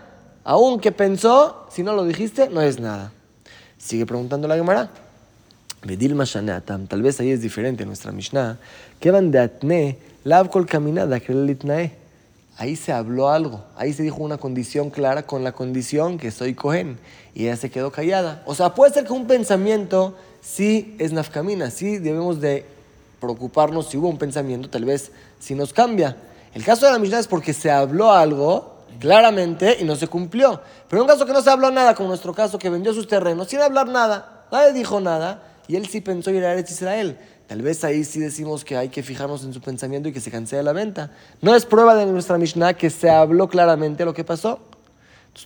aunque 0.44 0.92
pensó, 0.92 1.66
si 1.70 1.82
no 1.82 1.94
lo 1.94 2.04
dijiste, 2.04 2.48
no 2.48 2.60
es 2.60 2.78
nada. 2.78 3.12
Sigue 3.76 4.06
preguntando 4.06 4.46
la 4.46 4.56
Gemara. 4.56 4.90
Bedil 5.84 6.14
Mashaneatam, 6.14 6.86
tal 6.86 7.02
vez 7.02 7.18
ahí 7.18 7.30
es 7.30 7.42
diferente 7.42 7.84
nuestra 7.84 8.12
Mishnah. 8.12 8.58
Que 9.00 9.10
van 9.10 9.32
de 9.32 9.40
Atne, 9.40 9.98
Lav 10.24 10.48
Kol 10.48 10.66
Kaminada, 10.66 11.20
Ahí 12.58 12.76
se 12.76 12.92
habló 12.92 13.30
algo, 13.30 13.64
ahí 13.76 13.92
se 13.92 14.02
dijo 14.02 14.22
una 14.22 14.36
condición 14.36 14.90
clara 14.90 15.24
con 15.24 15.42
la 15.42 15.52
condición 15.52 16.18
que 16.18 16.30
soy 16.30 16.54
Cohen. 16.54 16.98
Y 17.34 17.44
ella 17.44 17.56
se 17.56 17.70
quedó 17.70 17.90
callada. 17.90 18.42
O 18.46 18.54
sea, 18.54 18.74
puede 18.74 18.92
ser 18.92 19.04
que 19.04 19.12
un 19.12 19.26
pensamiento 19.26 20.14
sí 20.40 20.94
es 20.98 21.12
nafkamina, 21.12 21.70
sí 21.70 21.98
debemos 21.98 22.40
de 22.40 22.64
preocuparnos 23.20 23.88
si 23.88 23.96
hubo 23.96 24.08
un 24.08 24.18
pensamiento, 24.18 24.68
tal 24.68 24.84
vez 24.84 25.10
si 25.40 25.54
nos 25.54 25.72
cambia. 25.72 26.16
El 26.54 26.62
caso 26.62 26.86
de 26.86 26.92
la 26.92 26.98
Mishnah 26.98 27.20
es 27.20 27.26
porque 27.26 27.52
se 27.52 27.70
habló 27.70 28.12
algo 28.12 28.76
claramente 29.00 29.78
y 29.80 29.84
no 29.84 29.96
se 29.96 30.06
cumplió. 30.06 30.60
Pero 30.88 31.02
en 31.02 31.08
un 31.08 31.12
caso 31.12 31.26
que 31.26 31.32
no 31.32 31.42
se 31.42 31.50
habló 31.50 31.70
nada, 31.72 31.94
como 31.94 32.10
nuestro 32.10 32.34
caso 32.34 32.58
que 32.58 32.70
vendió 32.70 32.92
sus 32.92 33.08
terrenos 33.08 33.48
sin 33.48 33.60
hablar 33.60 33.88
nada, 33.88 34.44
nadie 34.52 34.72
dijo 34.72 35.00
nada 35.00 35.42
y 35.72 35.76
él 35.76 35.88
sí 35.88 36.02
pensó 36.02 36.30
ir 36.30 36.44
a 36.44 36.52
Eretz 36.52 36.70
Israel. 36.70 37.16
Tal 37.46 37.62
vez 37.62 37.82
ahí 37.82 38.04
sí 38.04 38.20
decimos 38.20 38.62
que 38.62 38.76
hay 38.76 38.90
que 38.90 39.02
fijarnos 39.02 39.42
en 39.42 39.54
su 39.54 39.62
pensamiento 39.62 40.06
y 40.06 40.12
que 40.12 40.20
se 40.20 40.30
cancele 40.30 40.62
la 40.62 40.74
venta. 40.74 41.10
No 41.40 41.54
es 41.54 41.64
prueba 41.64 41.94
de 41.94 42.04
nuestra 42.04 42.36
Mishnah 42.36 42.74
que 42.74 42.90
se 42.90 43.08
habló 43.08 43.48
claramente 43.48 44.04
lo 44.04 44.12
que 44.12 44.22
pasó. 44.22 44.58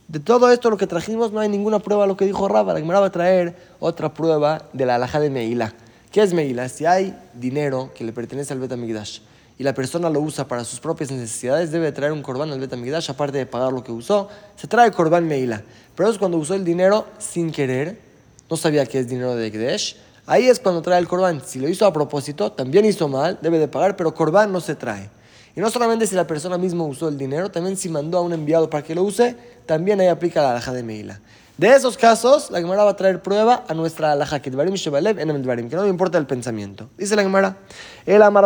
De 0.08 0.18
todo 0.18 0.50
esto 0.50 0.68
lo 0.68 0.78
que 0.78 0.88
trajimos 0.88 1.30
no 1.30 1.38
hay 1.38 1.48
ninguna 1.48 1.78
prueba 1.78 2.02
de 2.02 2.08
lo 2.08 2.16
que 2.16 2.24
dijo 2.24 2.48
Rabba. 2.48 2.72
La 2.72 2.80
Gemara 2.80 2.98
va 2.98 3.06
a 3.06 3.12
traer 3.12 3.54
otra 3.78 4.12
prueba 4.14 4.68
de 4.72 4.84
la 4.84 4.96
alhaja 4.96 5.20
de 5.20 5.30
Meila. 5.30 5.72
¿Qué 6.10 6.22
es 6.22 6.34
Meila? 6.34 6.68
Si 6.68 6.84
hay 6.84 7.16
dinero 7.32 7.92
que 7.94 8.02
le 8.02 8.12
pertenece 8.12 8.52
al 8.52 8.58
Betamigdash 8.58 9.20
y 9.58 9.62
la 9.62 9.74
persona 9.74 10.10
lo 10.10 10.18
usa 10.18 10.48
para 10.48 10.64
sus 10.64 10.80
propias 10.80 11.12
necesidades, 11.12 11.70
debe 11.70 11.92
traer 11.92 12.10
un 12.10 12.22
corbán 12.22 12.50
al 12.50 12.58
Betamigdash, 12.58 13.12
aparte 13.12 13.38
de 13.38 13.46
pagar 13.46 13.72
lo 13.72 13.84
que 13.84 13.92
usó, 13.92 14.28
se 14.56 14.66
trae 14.66 14.90
corbán 14.90 15.28
Meila. 15.28 15.62
Pero 15.94 16.10
es 16.10 16.18
cuando 16.18 16.36
usó 16.36 16.54
el 16.54 16.64
dinero 16.64 17.06
sin 17.20 17.52
querer, 17.52 18.00
no 18.50 18.56
sabía 18.56 18.86
que 18.86 18.98
es 18.98 19.08
dinero 19.08 19.36
de 19.36 19.50
Gdesh, 19.50 20.05
ahí 20.26 20.48
es 20.48 20.60
cuando 20.60 20.82
trae 20.82 20.98
el 20.98 21.08
corbán. 21.08 21.42
Si 21.44 21.58
lo 21.58 21.68
hizo 21.68 21.86
a 21.86 21.92
propósito, 21.92 22.52
también 22.52 22.84
hizo 22.84 23.08
mal, 23.08 23.38
debe 23.40 23.58
de 23.58 23.68
pagar, 23.68 23.96
pero 23.96 24.14
corbán 24.14 24.52
no 24.52 24.60
se 24.60 24.74
trae. 24.74 25.10
Y 25.54 25.60
no 25.60 25.70
solamente 25.70 26.06
si 26.06 26.14
la 26.14 26.26
persona 26.26 26.58
misma 26.58 26.84
usó 26.84 27.08
el 27.08 27.16
dinero, 27.16 27.50
también 27.50 27.76
si 27.76 27.88
mandó 27.88 28.18
a 28.18 28.20
un 28.20 28.32
enviado 28.32 28.68
para 28.68 28.82
que 28.82 28.94
lo 28.94 29.02
use, 29.02 29.36
también 29.64 30.00
ahí 30.00 30.08
aplica 30.08 30.42
la 30.42 30.50
alhaja 30.50 30.72
de 30.72 30.82
Meila. 30.82 31.20
De 31.56 31.74
esos 31.74 31.96
casos, 31.96 32.50
la 32.50 32.60
Gemara 32.60 32.84
va 32.84 32.90
a 32.90 32.96
traer 32.96 33.22
prueba 33.22 33.64
a 33.66 33.72
nuestra 33.72 34.12
alhaja, 34.12 34.42
que 34.42 34.50
dvarim 34.50 34.74
shebalev 34.74 35.16
que 35.16 35.76
no 35.76 35.84
me 35.84 35.88
importa 35.88 36.18
el 36.18 36.26
pensamiento. 36.26 36.90
Dice 36.98 37.16
la 37.16 37.22
Gemara, 37.22 37.56
el 38.04 38.20
Una 38.20 38.40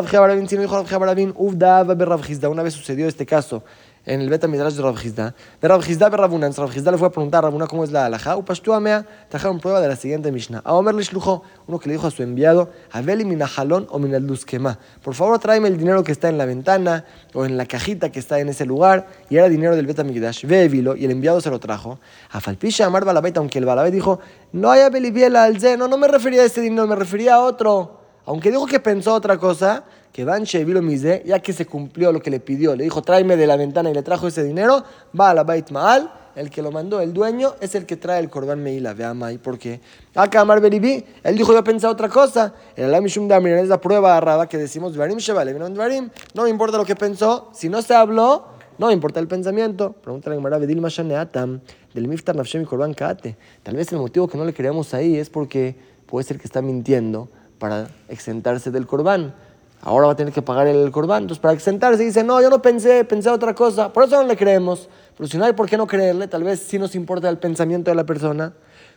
vez 2.62 2.74
sucedió 2.74 3.08
este 3.08 3.26
caso 3.26 3.64
en 4.06 4.20
el 4.20 4.28
Beta 4.28 4.48
Midrash 4.48 4.74
de 4.74 4.82
Rav 4.82 4.96
Gizda. 4.96 5.34
De 5.60 5.68
Rav 5.68 5.82
Gizda 5.82 6.08
Rabunan. 6.08 6.52
Rav 6.54 6.70
Gizda 6.70 6.90
le 6.90 6.98
fue 6.98 7.08
a 7.08 7.10
preguntar 7.10 7.38
a 7.38 7.48
Rabuna 7.48 7.66
cómo 7.66 7.84
es 7.84 7.92
la 7.92 8.06
alhaja. 8.06 8.36
Upashtu 8.36 8.72
amea, 8.72 9.06
trajeron 9.28 9.60
prueba 9.60 9.80
de 9.80 9.88
la 9.88 9.96
siguiente 9.96 10.32
Mishnah. 10.32 10.62
A 10.64 10.74
Omer 10.74 10.94
le 10.94 11.02
uno 11.04 11.78
que 11.78 11.88
le 11.88 11.94
dijo 11.94 12.06
a 12.06 12.10
su 12.10 12.22
enviado, 12.22 12.70
Aveli 12.92 13.24
minajalón 13.24 13.86
o 13.90 13.98
minadluskema. 13.98 14.78
Por 15.02 15.14
favor, 15.14 15.38
tráeme 15.38 15.68
el 15.68 15.78
dinero 15.78 16.02
que 16.02 16.12
está 16.12 16.28
en 16.28 16.38
la 16.38 16.46
ventana 16.46 17.04
o 17.34 17.44
en 17.44 17.56
la 17.56 17.66
cajita 17.66 18.10
que 18.10 18.18
está 18.18 18.40
en 18.40 18.48
ese 18.48 18.64
lugar. 18.64 19.06
Y 19.28 19.36
era 19.36 19.48
dinero 19.48 19.76
del 19.76 19.86
Beta 19.86 20.04
Midrash. 20.04 20.46
Ve 20.46 20.68
vilo, 20.68 20.96
y 20.96 21.04
el 21.04 21.10
enviado 21.10 21.40
se 21.40 21.50
lo 21.50 21.58
trajo. 21.58 21.98
A 22.30 22.40
Falpisha 22.40 22.86
Amar 22.86 23.04
Balabait, 23.04 23.36
aunque 23.36 23.58
el 23.58 23.64
Balabait 23.64 23.92
dijo, 23.92 24.20
no 24.52 24.70
hay 24.70 24.80
Abelibiela 24.80 25.44
al 25.44 25.58
No, 25.78 25.88
no 25.88 25.98
me 25.98 26.08
refería 26.08 26.42
a 26.42 26.44
este 26.44 26.60
dinero, 26.60 26.86
me 26.86 26.96
refería 26.96 27.34
a 27.34 27.40
otro. 27.40 28.00
Aunque 28.26 28.50
dijo 28.50 28.66
que 28.66 28.80
pensó 28.80 29.14
otra 29.14 29.38
cosa, 29.38 29.84
que 30.12 30.24
Van 30.24 30.44
Shevilo 30.44 30.82
Mize, 30.82 31.22
ya 31.24 31.38
que 31.38 31.52
se 31.52 31.66
cumplió 31.66 32.12
lo 32.12 32.20
que 32.20 32.30
le 32.30 32.40
pidió, 32.40 32.74
le 32.74 32.84
dijo, 32.84 33.02
tráeme 33.02 33.36
de 33.36 33.46
la 33.46 33.56
ventana 33.56 33.90
y 33.90 33.94
le 33.94 34.02
trajo 34.02 34.28
ese 34.28 34.42
dinero, 34.42 34.84
va 35.18 35.30
a 35.30 35.34
la 35.34 35.44
Bait 35.44 35.70
Maal, 35.70 36.12
el 36.36 36.50
que 36.50 36.62
lo 36.62 36.70
mandó, 36.70 37.00
el 37.00 37.12
dueño, 37.12 37.54
es 37.60 37.74
el 37.74 37.86
que 37.86 37.96
trae 37.96 38.20
el 38.20 38.30
Corban 38.30 38.62
Meila. 38.62 38.94
Vea, 38.94 39.14
Mai, 39.14 39.38
¿por 39.38 39.58
qué? 39.58 39.80
Acá 40.14 40.40
Amar 40.40 40.60
Beribí, 40.60 41.04
él 41.22 41.36
dijo, 41.36 41.52
yo 41.52 41.62
pensé 41.64 41.86
otra 41.86 42.08
cosa. 42.08 42.54
El 42.76 42.86
Alamishum 42.86 43.28
Damir 43.28 43.54
es 43.54 43.68
la 43.68 43.80
prueba 43.80 44.12
agarrada 44.12 44.48
que 44.48 44.56
decimos, 44.56 44.96
no 44.96 46.42
me 46.44 46.50
importa 46.50 46.78
lo 46.78 46.84
que 46.84 46.96
pensó, 46.96 47.50
si 47.52 47.68
no 47.68 47.82
se 47.82 47.94
habló, 47.94 48.46
no 48.78 48.86
me 48.86 48.92
importa 48.92 49.20
el 49.20 49.28
pensamiento. 49.28 49.92
Pregunta 49.92 50.30
la 50.30 50.36
Gemara, 50.36 50.58
Vedil 50.58 50.80
Mashaneatam, 50.80 51.60
del 51.92 52.08
Miftar 52.08 52.36
Nafshem 52.36 52.62
y 52.62 52.64
Corban 52.64 52.94
Kaate. 52.94 53.36
Tal 53.62 53.76
vez 53.76 53.92
el 53.92 53.98
motivo 53.98 54.26
que 54.28 54.38
no 54.38 54.44
le 54.44 54.54
creamos 54.54 54.94
ahí 54.94 55.16
es 55.16 55.28
porque 55.28 55.76
puede 56.06 56.24
ser 56.26 56.38
que 56.38 56.44
está 56.44 56.62
mintiendo 56.62 57.28
para 57.58 57.88
exentarse 58.08 58.70
del 58.70 58.86
Corban 58.86 59.34
ahora 59.80 60.06
va 60.06 60.12
a 60.12 60.16
tener 60.16 60.32
que 60.32 60.42
pagar 60.42 60.66
el 60.66 60.90
corbán. 60.90 61.22
Entonces, 61.22 61.40
para 61.40 61.54
exentarse, 61.54 62.02
dice, 62.02 62.22
no, 62.22 62.40
yo 62.40 62.50
no 62.50 62.60
pensé, 62.62 63.04
pensé 63.04 63.30
otra 63.30 63.54
cosa. 63.54 63.92
Por 63.92 64.04
eso 64.04 64.20
no 64.20 64.28
le 64.28 64.36
creemos. 64.36 64.88
Pero 65.16 65.28
si 65.28 65.38
no 65.38 65.44
hay 65.44 65.52
por 65.52 65.68
qué 65.68 65.76
no 65.76 65.86
creerle, 65.86 66.28
tal 66.28 66.44
vez 66.44 66.60
sí 66.60 66.78
nos 66.78 66.94
importa 66.94 67.28
el 67.28 67.38
pensamiento 67.38 67.90
de 67.90 67.94
la 67.94 68.04
persona. 68.04 68.54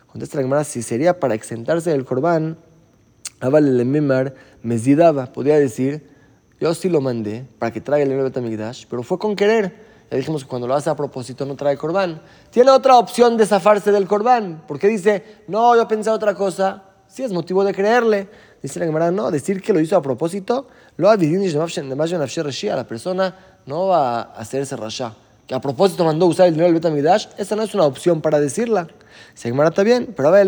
Contesta 0.08 0.38
la 0.38 0.44
Gemara, 0.44 0.64
si 0.64 0.84
sería 0.84 1.20
para 1.20 1.34
exentarse 1.34 1.90
del 1.90 2.06
corbán, 2.06 2.58
le 3.42 3.86
Mimar 3.86 4.34
Mezidaba. 4.62 5.26
Podría 5.26 5.58
decir, 5.60 6.10
yo 6.60 6.74
sí 6.74 6.88
lo 6.88 7.02
mandé 7.02 7.46
para 7.60 7.72
que 7.72 7.82
traiga 7.82 8.10
el 8.10 8.22
Betamigdash, 8.22 8.86
pero 8.90 9.04
fue 9.04 9.18
con 9.18 9.36
querer. 9.36 9.94
Ya 10.10 10.18
dijimos 10.18 10.44
que 10.44 10.50
cuando 10.50 10.68
lo 10.68 10.76
hace 10.76 10.90
a 10.90 10.96
propósito 10.96 11.46
no 11.46 11.56
trae 11.56 11.76
corbán. 11.76 12.22
Tiene 12.52 12.70
otra 12.72 12.98
opción 12.98 13.36
de 13.36 13.46
zafarse 13.46 13.92
del 13.92 14.08
corbán. 14.08 14.64
Porque 14.68 14.88
dice, 14.88 15.24
no, 15.48 15.76
yo 15.76 15.88
pensé 15.88 16.10
otra 16.12 16.36
cosa. 16.36 16.84
Sí 17.08 17.24
es 17.24 17.32
motivo 17.32 17.64
de 17.64 17.74
creerle. 17.74 18.30
Dice 18.64 18.80
la 18.80 18.86
Gemara, 18.86 19.12
no, 19.12 19.30
decir 19.30 19.62
que 19.62 19.74
lo 19.74 19.82
hizo 19.82 19.98
a 19.98 20.02
propósito, 20.02 20.70
lo 20.96 21.10
ha 21.10 21.18
la 22.78 22.88
persona 22.88 23.36
no 23.66 23.88
va 23.88 24.22
a 24.22 24.22
hacerse 24.22 24.78
rasha. 24.78 25.14
Que 25.46 25.54
a 25.54 25.60
propósito 25.60 26.06
mandó 26.06 26.28
usar 26.28 26.48
el 26.48 26.54
dinero 26.54 26.68
del 26.68 26.76
Betamidash, 26.76 27.28
esa 27.38 27.58
no 27.58 27.64
es 27.64 27.76
una 27.76 27.84
opción 27.84 28.22
para 28.22 28.40
decirla. 28.40 28.88
Si 29.34 29.50
Gemara 29.50 29.70
está 29.70 29.84
bien, 29.84 30.14
pero 30.16 30.30
a 30.30 30.32
ver, 30.32 30.42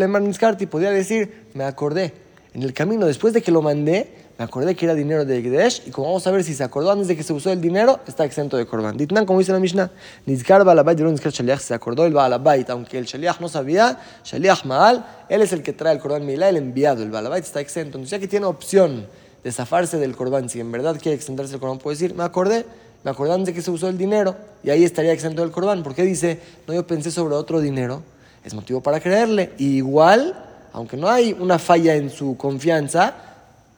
podría 0.66 0.90
decir, 0.90 1.48
me 1.52 1.64
acordé, 1.64 2.14
en 2.56 2.62
el 2.62 2.72
camino, 2.72 3.04
después 3.04 3.34
de 3.34 3.42
que 3.42 3.50
lo 3.50 3.60
mandé, 3.60 4.08
me 4.38 4.44
acordé 4.46 4.74
que 4.74 4.86
era 4.86 4.94
dinero 4.94 5.26
de 5.26 5.42
Gdesh 5.42 5.82
y 5.84 5.90
como 5.90 6.06
vamos 6.06 6.26
a 6.26 6.30
ver 6.30 6.42
si 6.42 6.54
se 6.54 6.64
acordó 6.64 6.90
antes 6.90 7.06
de 7.06 7.14
que 7.14 7.22
se 7.22 7.34
usó 7.34 7.52
el 7.52 7.60
dinero, 7.60 8.00
está 8.06 8.24
exento 8.24 8.56
de 8.56 8.64
Korban. 8.64 8.96
Ditnan, 8.96 9.26
como 9.26 9.40
dice 9.40 9.52
la 9.52 9.60
Mishnah, 9.60 9.90
Nizkar 10.24 10.64
Balabait, 10.64 10.98
Nizkar 10.98 11.32
Shaliach, 11.32 11.60
se 11.60 11.74
acordó 11.74 12.06
el 12.06 12.14
Balabait, 12.14 12.70
aunque 12.70 12.96
el 12.96 13.04
Shaliach 13.04 13.40
no 13.40 13.50
sabía, 13.50 14.00
Shaliach 14.24 14.64
Maal, 14.64 15.04
él 15.28 15.42
es 15.42 15.52
el 15.52 15.62
que 15.62 15.74
trae 15.74 15.92
el 15.92 16.00
Korban 16.00 16.24
Milá, 16.24 16.48
el 16.48 16.56
enviado, 16.56 17.02
el 17.02 17.10
Balabait 17.10 17.44
está 17.44 17.60
exento. 17.60 17.98
Entonces 17.98 18.12
ya 18.12 18.18
que 18.18 18.26
tiene 18.26 18.46
opción 18.46 19.06
de 19.44 19.52
zafarse 19.52 19.98
del 19.98 20.16
Korban, 20.16 20.48
si 20.48 20.58
en 20.58 20.72
verdad 20.72 20.96
quiere 20.98 21.14
extenderse 21.14 21.52
el 21.52 21.60
Korban, 21.60 21.76
puede 21.76 21.96
decir, 21.96 22.14
me 22.14 22.24
acordé, 22.24 22.64
me 23.04 23.10
acordé 23.10 23.34
antes 23.34 23.48
de 23.48 23.52
que 23.52 23.60
se 23.60 23.70
usó 23.70 23.90
el 23.90 23.98
dinero 23.98 24.34
y 24.64 24.70
ahí 24.70 24.82
estaría 24.82 25.12
exento 25.12 25.42
del 25.42 25.50
Korban. 25.50 25.82
¿Por 25.82 25.94
qué 25.94 26.04
dice, 26.04 26.40
no, 26.66 26.72
yo 26.72 26.86
pensé 26.86 27.10
sobre 27.10 27.34
otro 27.34 27.60
dinero? 27.60 28.02
Es 28.42 28.54
motivo 28.54 28.80
para 28.80 28.98
creerle. 28.98 29.52
Y 29.58 29.76
igual, 29.76 30.45
aunque 30.76 30.98
no 30.98 31.08
hay 31.08 31.34
una 31.40 31.58
falla 31.58 31.94
en 31.94 32.10
su 32.10 32.36
confianza, 32.36 33.14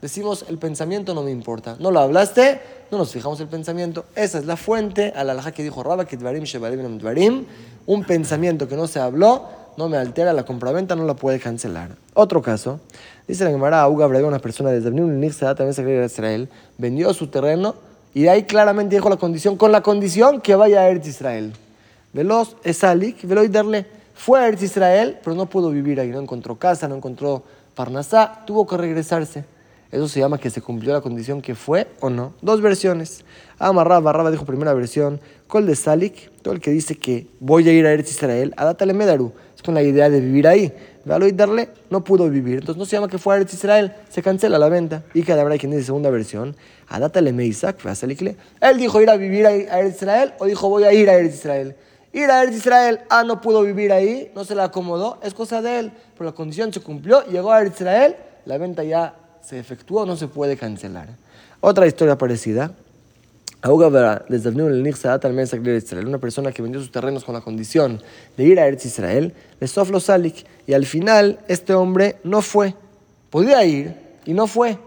decimos 0.02 0.44
el 0.48 0.58
pensamiento 0.58 1.14
no 1.14 1.22
me 1.22 1.30
importa. 1.30 1.76
No 1.78 1.92
lo 1.92 2.00
hablaste, 2.00 2.60
no 2.90 2.98
nos 2.98 3.12
fijamos 3.12 3.38
el 3.38 3.46
pensamiento. 3.46 4.04
Esa 4.16 4.38
es 4.38 4.46
la 4.46 4.56
fuente 4.56 5.12
a 5.14 5.22
la 5.22 5.30
alhaja 5.30 5.52
que 5.52 5.62
dijo 5.62 5.80
Rabba, 5.84 6.06
que 6.06 6.16
dvarim 6.16 7.46
un 7.86 8.02
pensamiento 8.02 8.66
que 8.66 8.74
no 8.74 8.88
se 8.88 8.98
habló, 8.98 9.44
no 9.76 9.88
me 9.88 9.96
altera 9.96 10.32
la 10.32 10.44
compraventa, 10.44 10.96
no 10.96 11.04
la 11.04 11.14
puede 11.14 11.38
cancelar. 11.38 11.90
Otro 12.14 12.42
caso, 12.42 12.80
dice 13.28 13.44
la 13.44 13.50
Gemara, 13.50 13.80
Auga 13.82 14.08
una 14.08 14.40
persona 14.40 14.70
desde 14.70 14.90
también 14.90 15.74
se 15.74 15.82
cree 15.84 16.04
Israel, 16.04 16.48
vendió 16.78 17.14
su 17.14 17.28
terreno 17.28 17.76
y 18.12 18.26
ahí 18.26 18.42
claramente 18.42 18.96
dijo 18.96 19.08
la 19.08 19.18
condición, 19.18 19.56
con 19.56 19.70
la 19.70 19.82
condición 19.82 20.40
que 20.40 20.56
vaya 20.56 20.80
a 20.80 20.88
Eretz 20.88 21.06
Israel. 21.06 21.52
Veloz, 22.12 22.56
Esalik, 22.64 23.22
veloz 23.22 23.52
darle. 23.52 23.97
Fue 24.18 24.40
a 24.40 24.48
Eretz 24.48 24.64
Israel, 24.64 25.16
pero 25.22 25.36
no 25.36 25.46
pudo 25.46 25.70
vivir 25.70 26.00
ahí, 26.00 26.08
no 26.08 26.20
encontró 26.20 26.56
casa, 26.56 26.88
no 26.88 26.96
encontró 26.96 27.44
Parnasá, 27.76 28.42
tuvo 28.46 28.66
que 28.66 28.76
regresarse. 28.76 29.44
Eso 29.92 30.08
se 30.08 30.18
llama 30.18 30.38
que 30.38 30.50
se 30.50 30.60
cumplió 30.60 30.92
la 30.92 31.00
condición 31.00 31.40
que 31.40 31.54
fue 31.54 31.86
o 32.00 32.10
no. 32.10 32.34
Dos 32.42 32.60
versiones. 32.60 33.24
Amarraba, 33.60 34.00
Barraba 34.00 34.32
dijo 34.32 34.44
primera 34.44 34.74
versión. 34.74 35.20
Col 35.46 35.66
de 35.66 35.76
Salik, 35.76 36.32
todo 36.42 36.52
el 36.52 36.60
que 36.60 36.72
dice 36.72 36.96
que 36.96 37.28
voy 37.38 37.68
a 37.68 37.72
ir 37.72 37.86
a 37.86 37.92
Eretz 37.92 38.10
Israel, 38.10 38.52
Adátale 38.56 38.92
Medaru. 38.92 39.32
Es 39.54 39.62
con 39.62 39.74
la 39.74 39.82
idea 39.82 40.10
de 40.10 40.20
vivir 40.20 40.48
ahí. 40.48 40.74
Véalo 41.04 41.28
y 41.28 41.32
darle, 41.32 41.68
no 41.88 42.02
pudo 42.02 42.28
vivir. 42.28 42.58
Entonces 42.58 42.76
no 42.76 42.86
se 42.86 42.96
llama 42.96 43.06
que 43.06 43.18
fue 43.18 43.34
a 43.34 43.36
Eretz 43.36 43.54
Israel, 43.54 43.94
se 44.08 44.20
cancela 44.20 44.58
la 44.58 44.68
venta. 44.68 45.04
Y 45.14 45.22
cada 45.22 45.48
hay 45.48 45.58
quien 45.60 45.70
dice 45.70 45.84
segunda 45.84 46.10
versión. 46.10 46.56
Adátale 46.88 47.32
Meisak, 47.32 47.78
Él 48.60 48.78
dijo 48.78 49.00
ir 49.00 49.10
a 49.10 49.16
vivir 49.16 49.46
a 49.46 49.52
Eretz 49.52 50.02
Israel 50.02 50.32
o 50.40 50.46
dijo 50.46 50.68
voy 50.68 50.82
a 50.82 50.92
ir 50.92 51.08
a 51.08 51.14
Eretz 51.14 51.36
Israel. 51.36 51.76
Ir 52.12 52.30
a 52.30 52.42
Eretz 52.42 52.56
Israel, 52.56 53.00
ah, 53.10 53.24
no 53.24 53.40
pudo 53.40 53.62
vivir 53.62 53.92
ahí, 53.92 54.30
no 54.34 54.44
se 54.44 54.54
le 54.54 54.62
acomodó, 54.62 55.18
es 55.22 55.34
cosa 55.34 55.60
de 55.60 55.78
él. 55.78 55.92
Pero 56.16 56.30
la 56.30 56.34
condición 56.34 56.72
se 56.72 56.80
cumplió, 56.80 57.24
llegó 57.26 57.52
a 57.52 57.60
Eretz 57.60 57.80
Israel, 57.80 58.16
la 58.46 58.58
venta 58.58 58.82
ya 58.82 59.14
se 59.42 59.58
efectuó, 59.58 60.06
no 60.06 60.16
se 60.16 60.28
puede 60.28 60.56
cancelar. 60.56 61.08
Otra 61.60 61.86
historia 61.86 62.16
parecida. 62.16 62.72
Una 63.64 63.90
persona 66.18 66.52
que 66.52 66.62
vendió 66.62 66.80
sus 66.80 66.92
terrenos 66.92 67.24
con 67.24 67.34
la 67.34 67.40
condición 67.40 68.00
de 68.36 68.44
ir 68.44 68.60
a 68.60 68.66
Eretz 68.66 68.86
Israel, 68.86 69.34
le 69.58 69.66
soflo 69.66 69.98
salik, 69.98 70.46
y 70.66 70.74
al 70.74 70.86
final 70.86 71.40
este 71.48 71.74
hombre 71.74 72.18
no 72.22 72.40
fue. 72.40 72.74
Podía 73.30 73.64
ir 73.64 73.96
y 74.24 74.32
no 74.32 74.46
fue. 74.46 74.78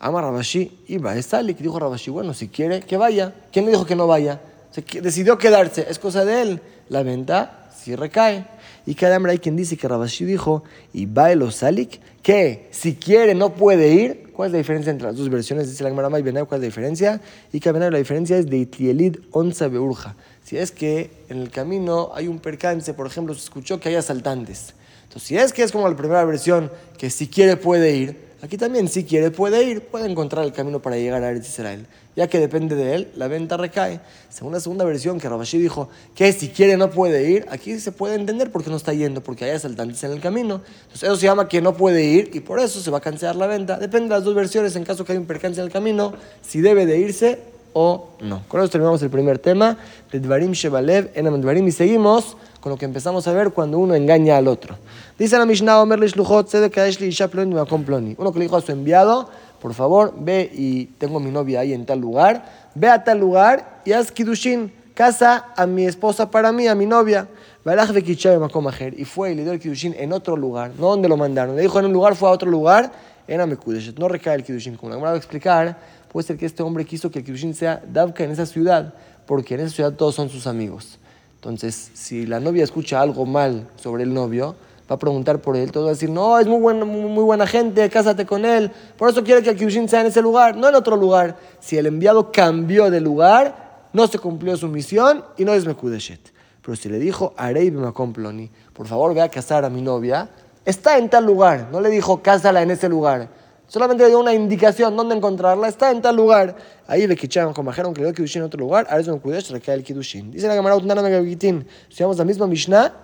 Ama 0.00 0.20
Rabashi 0.20 0.84
va 1.04 1.12
a 1.12 1.22
Salik. 1.22 1.58
Dijo 1.58 1.78
Rabashi, 1.78 2.10
bueno, 2.10 2.34
si 2.34 2.48
quiere, 2.48 2.80
que 2.80 2.96
vaya. 2.96 3.34
¿Quién 3.52 3.64
le 3.64 3.72
dijo 3.72 3.84
que 3.84 3.96
no 3.96 4.06
vaya? 4.06 4.40
Se 4.70 4.82
decidió 5.00 5.38
quedarse, 5.38 5.86
es 5.88 5.98
cosa 5.98 6.24
de 6.24 6.42
él. 6.42 6.60
La 6.88 7.02
venta 7.02 7.70
sí 7.76 7.96
recae. 7.96 8.46
Y 8.86 8.94
cada 8.94 9.16
hombre 9.16 9.32
hay 9.32 9.38
quien 9.38 9.56
dice 9.56 9.76
que 9.76 9.86
Rabashi 9.86 10.24
dijo, 10.24 10.64
y 10.94 11.06
Baelo 11.06 11.50
Salik, 11.50 12.00
que 12.22 12.68
si 12.70 12.94
quiere 12.94 13.34
no 13.34 13.54
puede 13.54 13.92
ir. 13.92 14.28
¿Cuál 14.32 14.46
es 14.46 14.52
la 14.52 14.58
diferencia 14.58 14.90
entre 14.90 15.08
las 15.08 15.16
dos 15.16 15.28
versiones? 15.28 15.68
Dice 15.68 15.82
la 15.82 15.90
Gemara 15.90 16.08
y 16.18 16.22
¿cuál 16.22 16.36
es 16.36 16.50
la 16.50 16.58
diferencia? 16.58 17.20
Y 17.52 17.60
que 17.60 17.72
la 17.72 17.90
diferencia 17.90 18.38
es 18.38 18.48
de 18.48 18.58
Itlielid 18.58 19.16
Onza 19.32 19.68
Beurja. 19.68 20.14
Si 20.44 20.56
es 20.56 20.70
que 20.70 21.10
en 21.28 21.42
el 21.42 21.50
camino 21.50 22.12
hay 22.14 22.28
un 22.28 22.38
percance, 22.38 22.94
por 22.94 23.06
ejemplo, 23.06 23.34
se 23.34 23.40
escuchó 23.40 23.80
que 23.80 23.90
hay 23.90 23.96
asaltantes. 23.96 24.74
Entonces, 25.02 25.28
si 25.28 25.36
es 25.36 25.52
que 25.52 25.62
es 25.62 25.72
como 25.72 25.88
la 25.88 25.96
primera 25.96 26.24
versión, 26.24 26.70
que 26.96 27.10
si 27.10 27.26
quiere 27.26 27.56
puede 27.56 27.96
ir, 27.96 28.27
Aquí 28.40 28.56
también, 28.56 28.88
si 28.88 29.02
quiere, 29.02 29.32
puede 29.32 29.64
ir, 29.64 29.82
puede 29.82 30.08
encontrar 30.08 30.44
el 30.44 30.52
camino 30.52 30.80
para 30.80 30.96
llegar 30.96 31.24
a 31.24 31.30
Eretz 31.30 31.48
Israel. 31.48 31.86
Ya 32.14 32.28
que 32.28 32.38
depende 32.38 32.76
de 32.76 32.94
él, 32.94 33.08
la 33.16 33.26
venta 33.26 33.56
recae. 33.56 34.00
Según 34.28 34.52
la 34.52 34.60
segunda 34.60 34.84
versión, 34.84 35.18
que 35.18 35.28
Rabashi 35.28 35.58
dijo 35.58 35.88
que 36.14 36.32
si 36.32 36.48
quiere 36.50 36.76
no 36.76 36.88
puede 36.90 37.28
ir, 37.30 37.46
aquí 37.50 37.80
se 37.80 37.90
puede 37.90 38.14
entender 38.14 38.52
por 38.52 38.62
qué 38.62 38.70
no 38.70 38.76
está 38.76 38.92
yendo, 38.92 39.22
porque 39.22 39.44
hay 39.44 39.50
asaltantes 39.50 40.04
en 40.04 40.12
el 40.12 40.20
camino. 40.20 40.62
Entonces, 40.82 41.02
eso 41.02 41.16
se 41.16 41.26
llama 41.26 41.48
que 41.48 41.60
no 41.60 41.76
puede 41.76 42.04
ir 42.04 42.30
y 42.32 42.40
por 42.40 42.60
eso 42.60 42.80
se 42.80 42.90
va 42.92 42.98
a 42.98 43.00
cancelar 43.00 43.34
la 43.34 43.48
venta. 43.48 43.76
Depende 43.76 44.08
de 44.08 44.14
las 44.14 44.24
dos 44.24 44.36
versiones, 44.36 44.76
en 44.76 44.84
caso 44.84 45.04
que 45.04 45.12
haya 45.12 45.20
un 45.20 45.26
percance 45.26 45.60
en 45.60 45.66
el 45.66 45.72
camino, 45.72 46.14
si 46.40 46.60
debe 46.60 46.86
de 46.86 46.98
irse 46.98 47.57
o 47.72 48.10
no. 48.20 48.42
Con 48.48 48.60
eso 48.60 48.70
terminamos 48.70 49.02
el 49.02 49.10
primer 49.10 49.38
tema 49.38 49.76
de 50.10 50.20
Dvarim 50.20 50.52
Shebalev 50.52 51.10
en 51.14 51.40
Dvarim 51.40 51.68
y 51.68 51.72
seguimos 51.72 52.36
con 52.60 52.70
lo 52.70 52.78
que 52.78 52.84
empezamos 52.84 53.26
a 53.28 53.32
ver 53.32 53.50
cuando 53.50 53.78
uno 53.78 53.94
engaña 53.94 54.36
al 54.36 54.48
otro. 54.48 54.76
Dice 55.18 55.38
la 55.38 55.46
Mishnah, 55.46 55.80
Omer 55.80 55.98
Uno 55.98 58.32
que 58.32 58.38
le 58.38 58.44
dijo 58.44 58.56
a 58.56 58.60
su 58.60 58.72
enviado, 58.72 59.30
por 59.60 59.74
favor, 59.74 60.14
ve 60.18 60.50
y 60.52 60.86
tengo 60.98 61.20
mi 61.20 61.30
novia 61.30 61.60
ahí 61.60 61.72
en 61.72 61.86
tal 61.86 62.00
lugar, 62.00 62.70
ve 62.74 62.88
a 62.88 63.04
tal 63.04 63.18
lugar 63.18 63.80
y 63.84 63.92
haz 63.92 64.12
Kidushin, 64.12 64.72
casa 64.94 65.46
a 65.56 65.66
mi 65.66 65.84
esposa 65.84 66.30
para 66.30 66.52
mí, 66.52 66.66
a 66.66 66.74
mi 66.74 66.86
novia. 66.86 67.28
Y 67.64 69.04
fue 69.04 69.32
y 69.32 69.34
le 69.34 69.42
dio 69.42 69.52
el 69.52 69.60
Kidushin 69.60 69.94
en 69.98 70.12
otro 70.12 70.36
lugar, 70.36 70.72
no 70.78 70.90
donde 70.90 71.08
lo 71.08 71.16
mandaron. 71.16 71.56
Le 71.56 71.62
dijo 71.62 71.78
en 71.78 71.86
un 71.86 71.92
lugar, 71.92 72.14
fue 72.14 72.28
a 72.28 72.32
otro 72.32 72.50
lugar, 72.50 72.90
era 73.26 73.46
Mekudeshet. 73.46 73.98
No 73.98 74.08
recae 74.08 74.36
el 74.36 74.42
Kidushin. 74.42 74.76
Como 74.76 74.90
la 74.90 74.98
voy 74.98 75.08
a 75.08 75.16
explicar, 75.16 75.76
puede 76.18 76.26
ser 76.26 76.36
que 76.36 76.46
este 76.46 76.64
hombre 76.64 76.84
quiso 76.84 77.12
que 77.12 77.20
el 77.20 77.24
Kidushin 77.24 77.54
sea 77.54 77.80
Davka 77.92 78.24
en 78.24 78.32
esa 78.32 78.44
ciudad, 78.44 78.92
porque 79.24 79.54
en 79.54 79.60
esa 79.60 79.70
ciudad 79.70 79.92
todos 79.92 80.16
son 80.16 80.28
sus 80.28 80.48
amigos. 80.48 80.98
Entonces, 81.36 81.92
si 81.94 82.26
la 82.26 82.40
novia 82.40 82.64
escucha 82.64 83.00
algo 83.00 83.24
mal 83.24 83.68
sobre 83.76 84.02
el 84.02 84.12
novio, 84.12 84.56
va 84.90 84.96
a 84.96 84.98
preguntar 84.98 85.40
por 85.40 85.56
él, 85.56 85.70
todo 85.70 85.84
va 85.84 85.90
a 85.90 85.92
decir, 85.92 86.10
no, 86.10 86.36
es 86.40 86.48
muy 86.48 86.58
buena, 86.58 86.84
muy 86.84 87.22
buena 87.22 87.46
gente, 87.46 87.88
cásate 87.88 88.26
con 88.26 88.44
él. 88.44 88.72
Por 88.96 89.08
eso 89.08 89.22
quiere 89.22 89.44
que 89.44 89.50
el 89.50 89.56
Kyushin 89.56 89.88
sea 89.88 90.00
en 90.00 90.08
ese 90.08 90.20
lugar, 90.20 90.56
no 90.56 90.68
en 90.68 90.74
otro 90.74 90.96
lugar. 90.96 91.36
Si 91.60 91.78
el 91.78 91.86
enviado 91.86 92.32
cambió 92.32 92.90
de 92.90 93.00
lugar, 93.00 93.86
no 93.92 94.08
se 94.08 94.18
cumplió 94.18 94.56
su 94.56 94.66
misión 94.66 95.24
y 95.36 95.44
no 95.44 95.54
es 95.54 95.66
Mekudeshet. 95.66 96.32
Pero 96.62 96.74
si 96.74 96.88
le 96.88 96.98
dijo, 96.98 97.32
Arei 97.36 97.70
Ploni, 97.70 98.50
por 98.72 98.88
favor 98.88 99.14
ve 99.14 99.22
a 99.22 99.28
casar 99.28 99.64
a 99.64 99.70
mi 99.70 99.82
novia, 99.82 100.28
está 100.64 100.98
en 100.98 101.08
tal 101.08 101.26
lugar. 101.26 101.68
No 101.70 101.80
le 101.80 101.90
dijo, 101.90 102.20
cásala 102.24 102.60
en 102.60 102.72
ese 102.72 102.88
lugar. 102.88 103.37
Solamente 103.68 104.02
le 104.02 104.08
dio 104.08 104.18
una 104.18 104.34
indicación 104.34 104.96
dónde 104.96 105.14
encontrarla. 105.14 105.68
Está 105.68 105.90
en 105.90 106.02
tal 106.02 106.16
lugar. 106.16 106.56
Ahí 106.86 107.06
que 107.14 107.28
como 107.54 107.70
dijeron 107.70 107.94
que 107.94 108.00
le 108.00 108.06
dio 108.08 108.14
Kidushin 108.14 108.40
en 108.40 108.46
otro 108.46 108.58
lugar. 108.58 108.86
Ahora 108.88 109.02
es 109.02 109.08
un 109.08 109.18
Kudesh, 109.18 109.50
recae 109.50 109.74
el 109.74 109.84
Kidushin. 109.84 110.30
Dice 110.30 110.48
la 110.48 110.54
Gemara 110.54 110.74
Utnana 110.74 111.02
Megavitin. 111.02 111.66
Si 111.90 112.02
vamos 112.02 112.16
la 112.16 112.24
misma 112.24 112.46
Mishnah, 112.46 112.94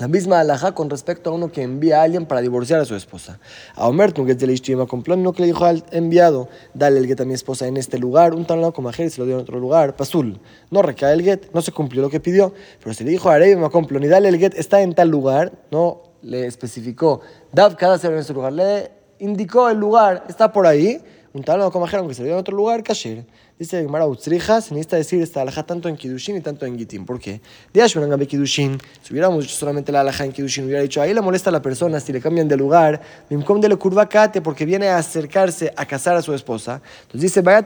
La 0.00 0.08
misma 0.08 0.40
alhaja 0.40 0.72
con 0.72 0.88
respecto 0.88 1.28
a 1.28 1.34
uno 1.34 1.52
que 1.52 1.60
envía 1.60 2.00
a 2.00 2.04
alguien 2.04 2.24
para 2.24 2.40
divorciar 2.40 2.80
a 2.80 2.86
su 2.86 2.94
esposa. 2.94 3.38
A 3.74 3.86
Omer, 3.86 4.14
que 4.14 4.34
de 4.34 4.74
la 4.74 4.86
complón, 4.86 5.22
no 5.22 5.34
que 5.34 5.42
le 5.42 5.48
dijo 5.48 5.66
al 5.66 5.84
enviado, 5.90 6.48
dale 6.72 7.00
el 7.00 7.06
get 7.06 7.20
a 7.20 7.26
mi 7.26 7.34
esposa 7.34 7.66
en 7.66 7.76
este 7.76 7.98
lugar, 7.98 8.32
un 8.32 8.46
tal 8.46 8.72
como 8.72 8.88
y 8.88 8.94
se 8.94 9.20
lo 9.20 9.26
dio 9.26 9.34
en 9.34 9.42
otro 9.42 9.58
lugar, 9.58 9.96
pasul. 9.96 10.40
No 10.70 10.80
recae 10.80 11.12
el 11.12 11.20
get, 11.20 11.50
no 11.52 11.60
se 11.60 11.72
cumplió 11.72 12.00
lo 12.00 12.08
que 12.08 12.18
pidió, 12.18 12.54
pero 12.82 12.94
se 12.94 13.04
le 13.04 13.10
dijo 13.10 13.28
a 13.28 13.34
Arey, 13.34 13.56
me 13.56 13.68
complón, 13.68 14.02
y 14.02 14.06
dale 14.06 14.30
el 14.30 14.38
get, 14.38 14.54
está 14.56 14.80
en 14.80 14.94
tal 14.94 15.10
lugar, 15.10 15.52
no 15.70 16.00
le 16.22 16.46
especificó, 16.46 17.20
Dav 17.52 17.76
cada 17.76 17.98
ser 17.98 18.12
en 18.12 18.20
ese 18.20 18.32
lugar, 18.32 18.54
le 18.54 18.99
indicó 19.20 19.68
el 19.68 19.78
lugar, 19.78 20.24
está 20.28 20.52
por 20.52 20.66
ahí, 20.66 21.00
un 21.32 21.44
tal 21.44 21.70
como 21.70 21.86
aunque 21.86 22.14
se 22.14 22.24
dio 22.24 22.32
en 22.32 22.38
otro 22.38 22.56
lugar, 22.56 22.82
kasher. 22.82 23.24
Dice 23.56 23.82
Gemara 23.82 24.06
Utzrija, 24.06 24.60
se 24.62 24.72
necesita 24.72 24.96
decir 24.96 25.22
esta 25.22 25.42
alhaja 25.42 25.62
tanto 25.62 25.88
en 25.88 25.96
Kiddushin 25.96 26.36
y 26.36 26.40
tanto 26.40 26.64
en 26.64 26.78
Gitim. 26.78 27.04
¿Por 27.04 27.20
qué? 27.20 27.40
De 27.72 28.26
Kiddushin, 28.26 28.78
si 29.02 29.12
hubiéramos 29.12 29.44
dicho 29.44 29.54
solamente 29.54 29.92
la 29.92 30.00
alhaja 30.00 30.24
en 30.24 30.32
Kiddushin, 30.32 30.64
hubiera 30.64 30.80
dicho, 30.80 31.00
ahí 31.00 31.12
le 31.12 31.20
molesta 31.20 31.50
a 31.50 31.52
la 31.52 31.60
persona 31.60 32.00
si 32.00 32.12
le 32.12 32.20
cambian 32.20 32.48
de 32.48 32.56
lugar, 32.56 33.00
Mimkom 33.28 33.60
de 33.60 33.68
le 33.68 33.76
curvacate, 33.76 34.40
porque 34.40 34.64
viene 34.64 34.88
a 34.88 34.96
acercarse 34.96 35.72
a 35.76 35.84
casar 35.84 36.16
a 36.16 36.22
su 36.22 36.32
esposa. 36.34 36.80
Entonces 37.02 37.20
dice, 37.20 37.42
vaya 37.42 37.58
a 37.58 37.62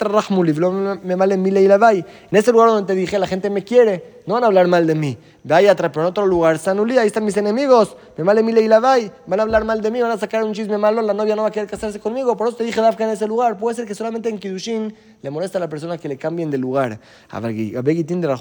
me 1.03 1.17
male 1.17 1.37
mile 1.37 1.63
y 1.63 1.67
En 1.67 2.05
este 2.33 2.51
lugar 2.51 2.69
donde 2.69 2.93
te 2.93 2.99
dije, 2.99 3.19
la 3.19 3.29
gente 3.29 3.49
me 3.49 3.63
quiere, 3.63 4.14
no 4.27 4.35
van 4.35 4.45
a 4.45 4.47
hablar 4.47 4.69
mal 4.69 4.87
de 4.87 4.95
mí. 4.95 5.19
Vaya 5.47 5.73
a 5.73 5.77
pero 5.77 6.01
en 6.01 6.07
otro 6.07 6.27
lugar, 6.27 6.59
Sanulí, 6.59 6.97
ahí 6.97 7.07
están 7.07 7.25
mis 7.25 7.37
enemigos, 7.37 7.97
me 8.17 8.25
male 8.25 8.43
mile 8.43 8.63
y 8.63 8.69
la 8.69 8.81
van 8.81 9.41
a 9.41 9.43
hablar 9.43 9.65
mal 9.65 9.83
de 9.83 9.91
mí, 9.91 10.01
van 10.01 10.11
a 10.11 10.17
sacar 10.17 10.43
un 10.43 10.55
chisme 10.55 10.79
malo, 10.79 11.03
la 11.03 11.13
novia 11.13 11.37
no 11.37 11.43
va 11.43 11.49
a 11.49 11.51
querer 11.51 11.69
casarse 11.69 12.01
conmigo, 12.01 12.35
por 12.35 12.49
eso 12.49 12.57
te 12.57 12.65
dije, 12.65 12.81
Dafka 12.81 13.05
en 13.05 13.11
ese 13.11 13.27
lugar. 13.27 13.59
Puede 13.59 13.77
ser 13.77 13.87
que 13.87 13.95
solamente 13.95 14.31
en 14.31 14.39
Kiddushin 14.39 14.95
le 15.21 15.31
molesta 15.31 15.59
a 15.59 15.61
la 15.61 15.69
persona 15.69 15.99
que 15.99 16.09
le 16.09 16.17
cambien 16.17 16.51
de 16.51 16.57
lugar. 16.57 16.99
A 17.29 17.41
Begitín 17.41 18.23
de 18.23 18.29
la 18.29 18.39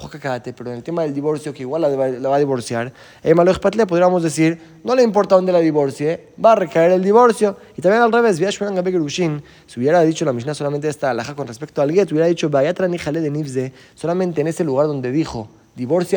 pero 0.56 0.70
en 0.70 0.76
el 0.76 0.82
tema 0.82 1.02
del 1.02 1.12
divorcio, 1.12 1.52
que 1.52 1.62
igual 1.62 1.82
la, 1.82 1.88
va 1.88 2.36
a 2.36 2.38
divorciar, 2.38 2.92
Emaloch 3.22 3.58
Patle 3.58 3.86
podríamos 3.86 4.22
decir, 4.22 4.58
no 4.82 4.94
le 4.94 5.02
importa 5.02 5.34
dónde 5.34 5.52
la 5.52 5.60
divorcie, 5.60 6.28
va 6.42 6.52
a 6.52 6.56
recaer 6.56 6.92
el 6.92 7.02
divorcio. 7.02 7.56
Y 7.76 7.82
también 7.82 8.02
al 8.02 8.12
revés, 8.12 8.36
si 8.36 9.80
hubiera 9.80 10.02
dicho 10.02 10.24
la 10.24 10.32
Mishnah 10.32 10.54
solamente 10.54 10.88
esta 10.88 11.10
alhaja 11.10 11.34
con 11.34 11.46
respecto 11.46 11.82
al 11.82 11.90
get, 11.90 12.10
hubiera 12.12 12.26
dicho, 12.26 12.48
Vayatra 12.48 12.86
Nijale 12.86 13.20
de 13.20 13.30
Nivze, 13.30 13.72
solamente 13.94 14.40
en 14.40 14.46
ese 14.46 14.62
lugar 14.64 14.86
donde 14.86 15.10
dijo, 15.10 15.48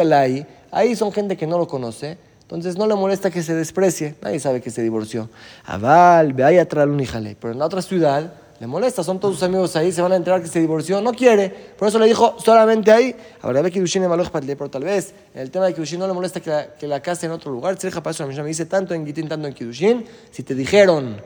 la 0.03 0.19
ahí, 0.19 0.45
ahí 0.71 0.95
son 0.95 1.11
gente 1.11 1.35
que 1.35 1.47
no 1.47 1.57
lo 1.57 1.67
conoce. 1.67 2.17
Entonces 2.43 2.77
no 2.77 2.87
le 2.87 2.95
molesta 2.95 3.29
que 3.29 3.43
se 3.43 3.53
desprecie, 3.53 4.15
nadie 4.21 4.39
sabe 4.39 4.61
que 4.61 4.69
se 4.69 4.81
divorció. 4.81 5.29
Aval, 5.65 6.31
Vayatra 6.31 6.85
Lunijale. 6.85 7.35
Pero 7.37 7.51
en 7.51 7.59
la 7.59 7.65
otra 7.65 7.81
ciudad, 7.81 8.31
le 8.59 8.67
molesta, 8.67 9.03
son 9.03 9.19
todos 9.19 9.35
sus 9.35 9.43
amigos 9.43 9.75
ahí, 9.75 9.91
se 9.91 10.01
van 10.01 10.13
a 10.13 10.15
enterar 10.15 10.41
que 10.41 10.47
se 10.47 10.59
divorció, 10.59 10.99
no 10.99 11.11
quiere, 11.11 11.49
por 11.77 11.87
eso 11.89 11.99
le 11.99 12.07
dijo 12.07 12.37
solamente 12.39 12.89
ahí. 12.91 13.15
Ahora 13.41 13.61
ve 13.61 13.69
que 13.69 13.83
pero 14.55 14.69
tal 14.69 14.83
vez 14.83 15.13
el 15.35 15.51
tema 15.51 15.65
de 15.65 15.73
Kiddushin 15.73 15.99
no 15.99 16.07
le 16.07 16.13
molesta 16.13 16.39
que 16.39 16.49
la, 16.49 16.97
que 16.97 17.01
case 17.01 17.27
en 17.27 17.33
otro 17.33 17.51
lugar. 17.51 17.77
Se 17.79 17.91
para 17.91 18.11
eso 18.11 18.25
la 18.25 18.43
me 18.43 18.47
dice 18.47 18.65
tanto 18.65 18.93
en 18.93 19.05
Gitín, 19.05 19.27
tanto 19.27 19.47
en 19.47 19.53
Kiddushin. 19.53 20.05
Si 20.31 20.41
te 20.41 20.55
dijeron, 20.55 21.17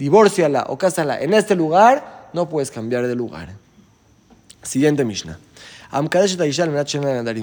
divórciala 0.00 0.64
o 0.68 0.78
cásala 0.78 1.20
en 1.20 1.34
este 1.34 1.54
lugar, 1.54 2.30
no 2.32 2.48
puedes 2.48 2.70
cambiar 2.70 3.06
de 3.06 3.14
lugar. 3.14 3.50
Siguiente 4.62 5.04
Mishnah. 5.04 5.38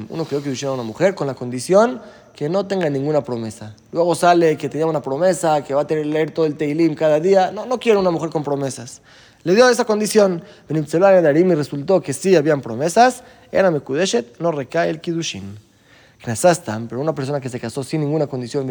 Uno 0.09 0.25
creo 0.25 0.41
que 0.41 0.65
a 0.65 0.71
una 0.71 0.83
mujer 0.83 1.13
con 1.13 1.27
la 1.27 1.35
condición 1.35 2.01
que 2.35 2.49
no 2.49 2.65
tenga 2.65 2.89
ninguna 2.89 3.23
promesa. 3.23 3.75
Luego 3.91 4.15
sale 4.15 4.57
que 4.57 4.69
tenía 4.69 4.87
una 4.87 5.01
promesa, 5.01 5.63
que 5.63 5.73
va 5.73 5.81
a 5.81 5.87
tener 5.87 6.07
leer 6.07 6.31
todo 6.31 6.45
el 6.45 6.55
Teilim 6.55 6.95
cada 6.95 7.19
día. 7.19 7.51
No, 7.51 7.65
no 7.65 7.79
quiero 7.79 7.99
una 7.99 8.11
mujer 8.11 8.31
con 8.31 8.43
promesas. 8.43 9.01
Le 9.43 9.53
dio 9.53 9.69
esa 9.69 9.85
condición. 9.85 10.43
Y 10.67 11.55
resultó 11.55 12.01
que 12.01 12.13
sí 12.13 12.35
habían 12.35 12.61
promesas. 12.61 13.23
Era 13.51 13.69
Mekudeshet, 13.69 14.39
no 14.39 14.51
recae 14.51 14.89
el 14.89 14.99
Kidushin. 14.99 15.66
Pero 16.89 17.01
una 17.01 17.13
persona 17.13 17.39
que 17.39 17.49
se 17.49 17.59
casó 17.59 17.83
sin 17.83 18.01
ninguna 18.01 18.27
condición, 18.27 18.65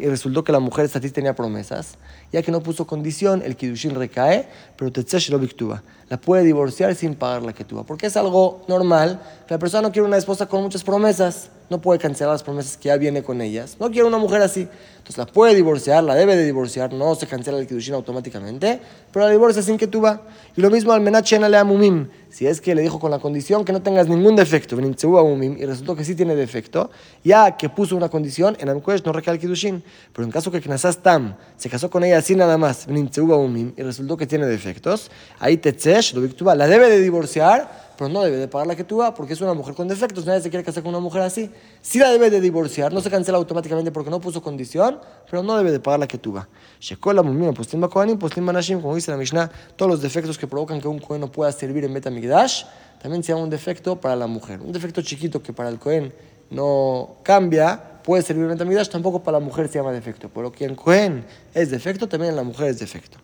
y 0.00 0.06
resultó 0.06 0.42
que 0.42 0.52
la 0.52 0.60
mujer 0.60 0.84
esta 0.84 1.00
tenía 1.00 1.34
promesas, 1.34 1.98
ya 2.32 2.42
que 2.42 2.50
no 2.50 2.62
puso 2.62 2.86
condición, 2.86 3.42
el 3.44 3.56
Kidushin 3.56 3.94
recae, 3.94 4.48
pero 4.76 4.90
lo 5.30 5.38
victúa. 5.38 5.82
La 6.08 6.20
puede 6.20 6.44
divorciar 6.44 6.94
sin 6.94 7.14
pagar 7.14 7.42
la 7.42 7.52
tuvo. 7.64 7.84
Porque 7.84 8.06
es 8.06 8.16
algo 8.16 8.64
normal 8.68 9.20
que 9.46 9.54
la 9.54 9.58
persona 9.58 9.82
no 9.82 9.92
quiere 9.92 10.06
una 10.06 10.16
esposa 10.16 10.46
con 10.46 10.62
muchas 10.62 10.82
promesas 10.82 11.50
no 11.72 11.80
puede 11.80 11.98
cancelar 11.98 12.34
las 12.34 12.42
promesas 12.42 12.76
que 12.76 12.88
ya 12.88 12.96
viene 12.96 13.22
con 13.22 13.40
ellas. 13.40 13.76
No 13.80 13.90
quiere 13.90 14.06
una 14.06 14.18
mujer 14.18 14.42
así. 14.42 14.68
Entonces 14.98 15.16
la 15.16 15.26
puede 15.26 15.54
divorciar, 15.56 16.04
la 16.04 16.14
debe 16.14 16.36
de 16.36 16.44
divorciar, 16.44 16.92
no 16.92 17.16
se 17.16 17.26
cancela 17.26 17.58
el 17.58 17.66
Kiddushin 17.66 17.94
automáticamente, 17.94 18.78
pero 19.10 19.24
la 19.24 19.32
divorcia 19.32 19.60
sin 19.60 19.76
que 19.76 19.88
tú 19.88 20.00
va. 20.00 20.20
Y 20.54 20.60
lo 20.60 20.70
mismo 20.70 20.92
al 20.92 21.00
Menachena 21.00 21.48
le 21.48 21.64
Mumim. 21.64 22.08
Si 22.28 22.46
es 22.46 22.60
que 22.60 22.74
le 22.74 22.82
dijo 22.82 23.00
con 23.00 23.10
la 23.10 23.18
condición 23.18 23.64
que 23.64 23.72
no 23.72 23.82
tengas 23.82 24.06
ningún 24.06 24.36
defecto, 24.36 24.76
y 24.78 25.64
resultó 25.66 25.96
que 25.96 26.04
sí 26.04 26.14
tiene 26.14 26.36
defecto, 26.36 26.90
ya 27.24 27.56
que 27.56 27.68
puso 27.68 27.96
una 27.96 28.08
condición, 28.10 28.56
en 28.60 28.68
Amkuesh 28.68 29.02
no 29.04 29.12
recae 29.12 29.34
el 29.34 29.40
Kiddushin. 29.40 29.82
Pero 30.12 30.24
en 30.24 30.30
caso 30.30 30.50
que 30.52 30.60
Knasas 30.60 30.98
Tam 30.98 31.34
se 31.56 31.68
casó 31.68 31.90
con 31.90 32.04
ella 32.04 32.18
así 32.18 32.36
nada 32.36 32.56
más, 32.56 32.86
y 32.88 33.82
resultó 33.82 34.16
que 34.16 34.26
tiene 34.26 34.46
defectos, 34.46 35.10
ahí 35.40 35.56
Tetzesh, 35.56 36.14
la 36.14 36.66
debe 36.68 36.88
de 36.88 37.00
divorciar 37.00 37.81
pero 37.96 38.08
no 38.08 38.22
debe 38.22 38.36
de 38.36 38.48
pagar 38.48 38.66
la 38.66 38.76
que 38.76 38.84
tú 38.84 39.02
porque 39.16 39.32
es 39.32 39.40
una 39.40 39.54
mujer 39.54 39.74
con 39.74 39.88
defectos. 39.88 40.26
Nadie 40.26 40.40
se 40.40 40.50
quiere 40.50 40.64
casar 40.64 40.82
con 40.82 40.90
una 40.90 41.00
mujer 41.00 41.22
así. 41.22 41.50
Sí 41.80 41.98
la 41.98 42.10
debe 42.10 42.30
de 42.30 42.40
divorciar, 42.40 42.92
no 42.92 43.00
se 43.00 43.10
cancela 43.10 43.38
automáticamente 43.38 43.92
porque 43.92 44.10
no 44.10 44.20
puso 44.20 44.42
condición, 44.42 44.98
pero 45.30 45.42
no 45.42 45.56
debe 45.56 45.72
de 45.72 45.80
pagar 45.80 46.00
la 46.00 46.06
que 46.06 46.18
tú 46.18 46.32
Shekola 46.80 47.22
mumima 47.22 47.52
postim 47.52 47.80
bakoanim, 47.80 48.18
postim 48.18 48.46
banashim, 48.46 48.80
como 48.80 48.94
dice 48.94 49.10
la 49.10 49.16
Mishnah, 49.16 49.50
todos 49.76 49.90
los 49.90 50.02
defectos 50.02 50.38
que 50.38 50.46
provocan 50.46 50.80
que 50.80 50.88
un 50.88 50.98
cohen 50.98 51.20
no 51.20 51.30
pueda 51.30 51.52
servir 51.52 51.84
en 51.84 51.92
Betamigdash, 51.92 52.64
también 53.00 53.22
se 53.22 53.32
llama 53.32 53.44
un 53.44 53.50
defecto 53.50 54.00
para 54.00 54.16
la 54.16 54.26
mujer. 54.26 54.60
Un 54.60 54.72
defecto 54.72 55.02
chiquito 55.02 55.42
que 55.42 55.52
para 55.52 55.68
el 55.68 55.78
cohen 55.78 56.12
no 56.50 57.16
cambia, 57.22 58.00
puede 58.02 58.22
servir 58.22 58.44
en 58.44 58.50
Betamigdash, 58.50 58.88
tampoco 58.88 59.22
para 59.22 59.38
la 59.38 59.44
mujer 59.44 59.68
se 59.68 59.78
llama 59.78 59.92
defecto. 59.92 60.30
Pero 60.32 60.52
que 60.52 60.64
en 60.64 60.74
cohen 60.74 61.24
es 61.54 61.70
defecto, 61.70 62.08
también 62.08 62.30
en 62.30 62.36
la 62.36 62.42
mujer 62.42 62.68
es 62.68 62.78
defecto. 62.78 63.18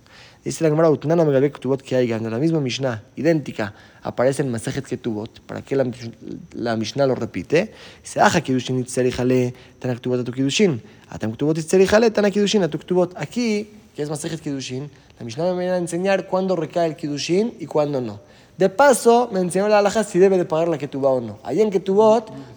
Dice 0.44 0.62
la 0.64 0.70
Gemara, 0.70 0.90
Utnana 0.90 1.24
Megabe 1.24 1.51
Ketubot 1.51 1.83
que 1.83 1.96
hay 1.96 2.09
la 2.09 2.38
misma 2.38 2.61
Mishnah, 2.61 3.03
idéntica, 3.16 3.74
aparece 4.03 4.42
en 4.42 4.51
Masejet 4.51 4.87
Ketubot, 4.87 5.40
para 5.40 5.62
que 5.62 5.74
la, 5.74 5.85
la 6.53 6.77
Mishnah 6.77 7.07
lo 7.07 7.14
repite. 7.14 7.72
Dice, 8.03 8.20
Aja 8.20 8.40
Kidushin 8.40 8.79
Itzerihale, 8.79 9.53
Tana 9.79 9.94
Ketubot 9.94 10.20
a 10.20 10.24
tu 10.24 10.33
Kidushin, 10.33 10.81
Atam 11.11 11.33
Ketubot 11.33 11.59
Itzerihale, 11.59 12.11
Tana 12.11 12.31
Kidushin 12.31 12.62
a 12.62 12.68
tu 12.68 12.79
Ketubot. 12.79 13.14
Aquí, 13.16 13.68
que 13.94 14.03
es 14.03 14.09
Masejet 14.09 14.40
Kidushin, 14.40 14.88
la 15.18 15.24
Mishnah 15.24 15.44
me 15.53 15.59
viene 15.59 15.72
a 15.72 15.79
enseñar 15.79 16.29
cuándo 16.29 16.55
recae 16.55 16.87
el 16.87 16.96
Kidushin 16.96 17.55
y 17.59 17.66
cuándo 17.66 18.01
no. 18.01 18.20
De 18.58 18.68
paso, 18.68 19.28
me 19.30 19.38
enseñó 19.38 19.68
la 19.68 19.78
alhaja 19.78 20.02
si 20.02 20.18
debe 20.18 20.36
de 20.36 20.44
pagar 20.44 20.66
la 20.66 20.78
que 20.78 20.88
tú 20.88 21.06
o 21.06 21.20
no. 21.20 21.38
Ahí 21.44 21.60
en 21.60 21.70
que 21.70 21.78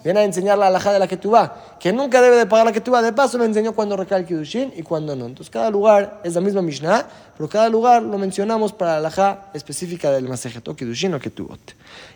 viene 0.02 0.18
a 0.18 0.24
enseñar 0.24 0.58
la 0.58 0.66
alhaja 0.66 0.92
de 0.92 0.98
la 0.98 1.06
que 1.06 1.16
tú 1.16 1.32
que 1.78 1.92
nunca 1.92 2.20
debe 2.20 2.36
de 2.36 2.46
pagar 2.46 2.66
la 2.66 2.72
que 2.72 2.80
tú 2.80 2.90
De 2.90 3.12
paso, 3.12 3.38
me 3.38 3.44
enseñó 3.44 3.72
cuándo 3.72 3.96
recae 3.96 4.18
el 4.18 4.26
Kiddushin 4.26 4.72
y 4.76 4.82
cuándo 4.82 5.14
no. 5.14 5.26
Entonces, 5.26 5.48
cada 5.48 5.70
lugar 5.70 6.20
es 6.24 6.34
la 6.34 6.40
misma 6.40 6.60
Mishnah, 6.60 7.06
pero 7.36 7.48
cada 7.48 7.68
lugar 7.68 8.02
lo 8.02 8.18
mencionamos 8.18 8.72
para 8.72 8.94
la 8.94 8.98
alhaja 8.98 9.50
específica 9.54 10.10
del 10.10 10.28
Masejet, 10.28 10.66
o 10.66 10.74
Kiddushin 10.74 11.14
o 11.14 11.20
Ketubot. 11.20 11.60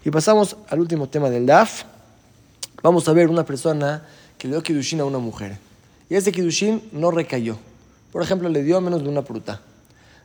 Y 0.05 0.11
pasamos 0.11 0.57
al 0.68 0.81
último 0.81 1.09
tema 1.09 1.31
del 1.31 1.46
DAF. 1.46 1.85
Vamos 2.83 3.09
a 3.09 3.12
ver 3.12 3.29
una 3.29 3.44
persona 3.44 4.03
que 4.37 4.49
le 4.49 4.55
dio 4.55 4.64
Kiddushin 4.64 4.99
a 4.99 5.05
una 5.05 5.18
mujer. 5.18 5.59
Y 6.11 6.16
ese 6.16 6.33
Kiddushin 6.33 6.88
no 6.90 7.12
recayó. 7.12 7.57
Por 8.11 8.20
ejemplo, 8.20 8.49
le 8.49 8.64
dio 8.64 8.81
menos 8.81 9.05
de 9.05 9.09
una 9.09 9.22
fruta. 9.22 9.61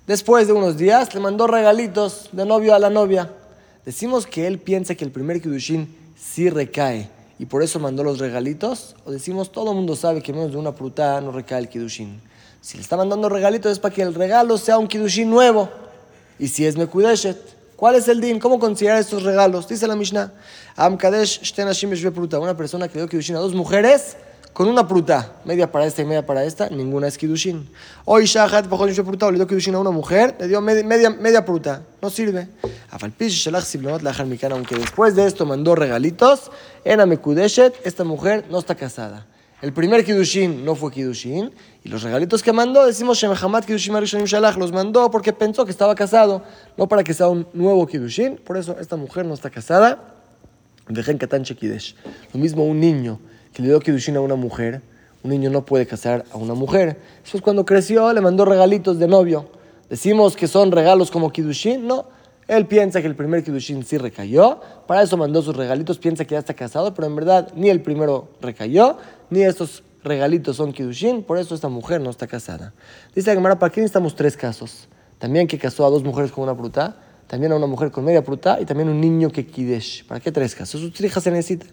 Después 0.07 0.47
de 0.47 0.53
unos 0.53 0.77
días, 0.77 1.13
le 1.13 1.19
mandó 1.19 1.45
regalitos 1.45 2.29
de 2.31 2.43
novio 2.43 2.73
a 2.73 2.79
la 2.79 2.89
novia 2.89 3.29
decimos 3.85 4.27
que 4.27 4.47
él 4.47 4.59
piensa 4.59 4.95
que 4.95 5.05
el 5.05 5.11
primer 5.11 5.41
Kiddushin 5.41 5.87
sí 6.15 6.49
recae 6.49 7.09
y 7.39 7.45
por 7.45 7.63
eso 7.63 7.79
mandó 7.79 8.03
los 8.03 8.19
regalitos, 8.19 8.95
o 9.05 9.11
decimos 9.11 9.51
todo 9.51 9.71
el 9.71 9.75
mundo 9.75 9.95
sabe 9.95 10.21
que 10.21 10.31
menos 10.31 10.51
de 10.51 10.57
una 10.57 10.75
pruta 10.75 11.19
no 11.21 11.31
recae 11.31 11.59
el 11.59 11.69
Kiddushin. 11.69 12.21
Si 12.61 12.77
le 12.77 12.83
está 12.83 12.95
mandando 12.95 13.29
regalitos 13.29 13.71
es 13.71 13.79
para 13.79 13.93
que 13.93 14.03
el 14.03 14.13
regalo 14.13 14.57
sea 14.57 14.77
un 14.77 14.87
Kiddushin 14.87 15.29
nuevo. 15.29 15.69
Y 16.37 16.47
si 16.47 16.65
es 16.65 16.77
Mekudeshet, 16.77 17.37
¿cuál 17.75 17.95
es 17.95 18.07
el 18.07 18.21
din? 18.21 18.39
¿Cómo 18.39 18.59
considerar 18.59 18.99
estos 18.99 19.23
regalos? 19.23 19.67
Dice 19.67 19.87
la 19.87 19.95
Mishnah, 19.95 20.31
Am 20.75 20.97
Kadesh 20.97 21.53
Una 22.39 22.55
persona 22.55 22.87
que 22.87 22.99
dio 22.99 23.07
Kiddushin 23.07 23.35
a 23.35 23.39
dos 23.39 23.55
mujeres 23.55 24.17
con 24.53 24.67
una 24.67 24.87
pruta, 24.87 25.37
media 25.45 25.71
para 25.71 25.85
esta 25.85 26.01
y 26.01 26.05
media 26.05 26.25
para 26.25 26.43
esta, 26.43 26.69
ninguna 26.69 27.07
es 27.07 27.17
Kiddushin. 27.17 27.69
Hoy 28.03 28.25
Shahat 28.25 28.67
bajó 28.67 28.83
un 28.83 28.93
pruta, 28.93 29.31
le 29.31 29.37
dio 29.37 29.47
Kiddushin 29.47 29.75
a 29.75 29.79
una 29.79 29.91
mujer, 29.91 30.35
le 30.39 30.49
dio 30.49 30.59
media, 30.59 30.83
media, 30.83 31.09
media 31.09 31.45
pruta, 31.45 31.83
no 32.01 32.09
sirve. 32.09 32.49
Aunque 32.91 34.75
después 34.75 35.15
de 35.15 35.25
esto 35.25 35.45
mandó 35.45 35.75
regalitos, 35.75 36.51
en 36.83 36.99
Amekudeshet, 36.99 37.75
esta 37.85 38.03
mujer 38.03 38.45
no 38.49 38.59
está 38.59 38.75
casada. 38.75 39.25
El 39.61 39.71
primer 39.71 40.03
Kiddushin 40.03 40.65
no 40.65 40.75
fue 40.75 40.91
Kiddushin, 40.91 41.53
y 41.83 41.89
los 41.89 42.03
regalitos 42.03 42.43
que 42.43 42.51
mandó, 42.51 42.85
decimos 42.85 43.19
Shemhamat 43.19 43.63
Kiddushin 43.63 43.93
Marishonim 43.93 44.25
Shalach, 44.25 44.57
los 44.57 44.73
mandó 44.73 45.09
porque 45.09 45.31
pensó 45.31 45.63
que 45.63 45.71
estaba 45.71 45.95
casado, 45.95 46.43
no 46.77 46.87
para 46.89 47.03
que 47.03 47.13
sea 47.13 47.29
un 47.29 47.47
nuevo 47.53 47.87
Kiddushin, 47.87 48.35
por 48.37 48.57
eso 48.57 48.75
esta 48.81 48.97
mujer 48.97 49.25
no 49.25 49.33
está 49.33 49.49
casada. 49.49 50.15
Dejen 50.89 51.17
Katan 51.17 51.43
Lo 52.33 52.39
mismo 52.39 52.65
un 52.65 52.79
niño 52.79 53.19
que 53.53 53.61
le 53.61 53.69
dio 53.69 53.79
Kiddushin 53.79 54.17
a 54.17 54.21
una 54.21 54.35
mujer, 54.35 54.81
un 55.23 55.31
niño 55.31 55.49
no 55.49 55.65
puede 55.65 55.85
casar 55.85 56.25
a 56.31 56.37
una 56.37 56.53
mujer. 56.53 56.99
Es 57.33 57.41
cuando 57.41 57.65
creció, 57.65 58.11
le 58.13 58.21
mandó 58.21 58.45
regalitos 58.45 58.97
de 58.97 59.07
novio. 59.07 59.49
Decimos 59.89 60.35
que 60.35 60.47
son 60.47 60.71
regalos 60.71 61.11
como 61.11 61.31
Kiddushin, 61.31 61.85
no. 61.85 62.07
Él 62.47 62.65
piensa 62.65 63.01
que 63.01 63.07
el 63.07 63.15
primer 63.15 63.43
Kiddushin 63.43 63.83
sí 63.83 63.97
recayó, 63.97 64.59
para 64.87 65.03
eso 65.03 65.15
mandó 65.15 65.41
sus 65.41 65.55
regalitos, 65.55 65.99
piensa 65.99 66.25
que 66.25 66.33
ya 66.33 66.39
está 66.39 66.53
casado, 66.53 66.93
pero 66.93 67.07
en 67.07 67.15
verdad 67.15 67.49
ni 67.55 67.69
el 67.69 67.81
primero 67.81 68.29
recayó, 68.41 68.97
ni 69.29 69.43
estos 69.43 69.83
regalitos 70.03 70.57
son 70.57 70.73
Kidushin, 70.73 71.23
por 71.23 71.37
eso 71.37 71.55
esta 71.55 71.69
mujer 71.69 72.01
no 72.01 72.09
está 72.09 72.27
casada. 72.27 72.73
Dice 73.15 73.29
la 73.29 73.35
Gemara, 73.35 73.59
¿para 73.59 73.71
qué 73.71 73.81
necesitamos 73.81 74.15
tres 74.15 74.35
casos? 74.35 74.87
También 75.17 75.47
que 75.47 75.57
casó 75.57 75.85
a 75.85 75.89
dos 75.89 76.03
mujeres 76.03 76.31
con 76.31 76.43
una 76.43 76.57
pruta, 76.57 76.97
también 77.27 77.51
a 77.51 77.55
una 77.55 77.67
mujer 77.67 77.91
con 77.91 78.03
media 78.03 78.23
pruta 78.23 78.59
y 78.59 78.65
también 78.65 78.89
un 78.89 78.99
niño 78.99 79.31
que 79.31 79.45
Kidesh. 79.45 80.05
¿Para 80.05 80.19
qué 80.19 80.31
tres 80.31 80.55
casos? 80.55 80.81
Sus 80.81 80.99
hijas 81.01 81.23
se 81.23 81.31
necesitan. 81.31 81.69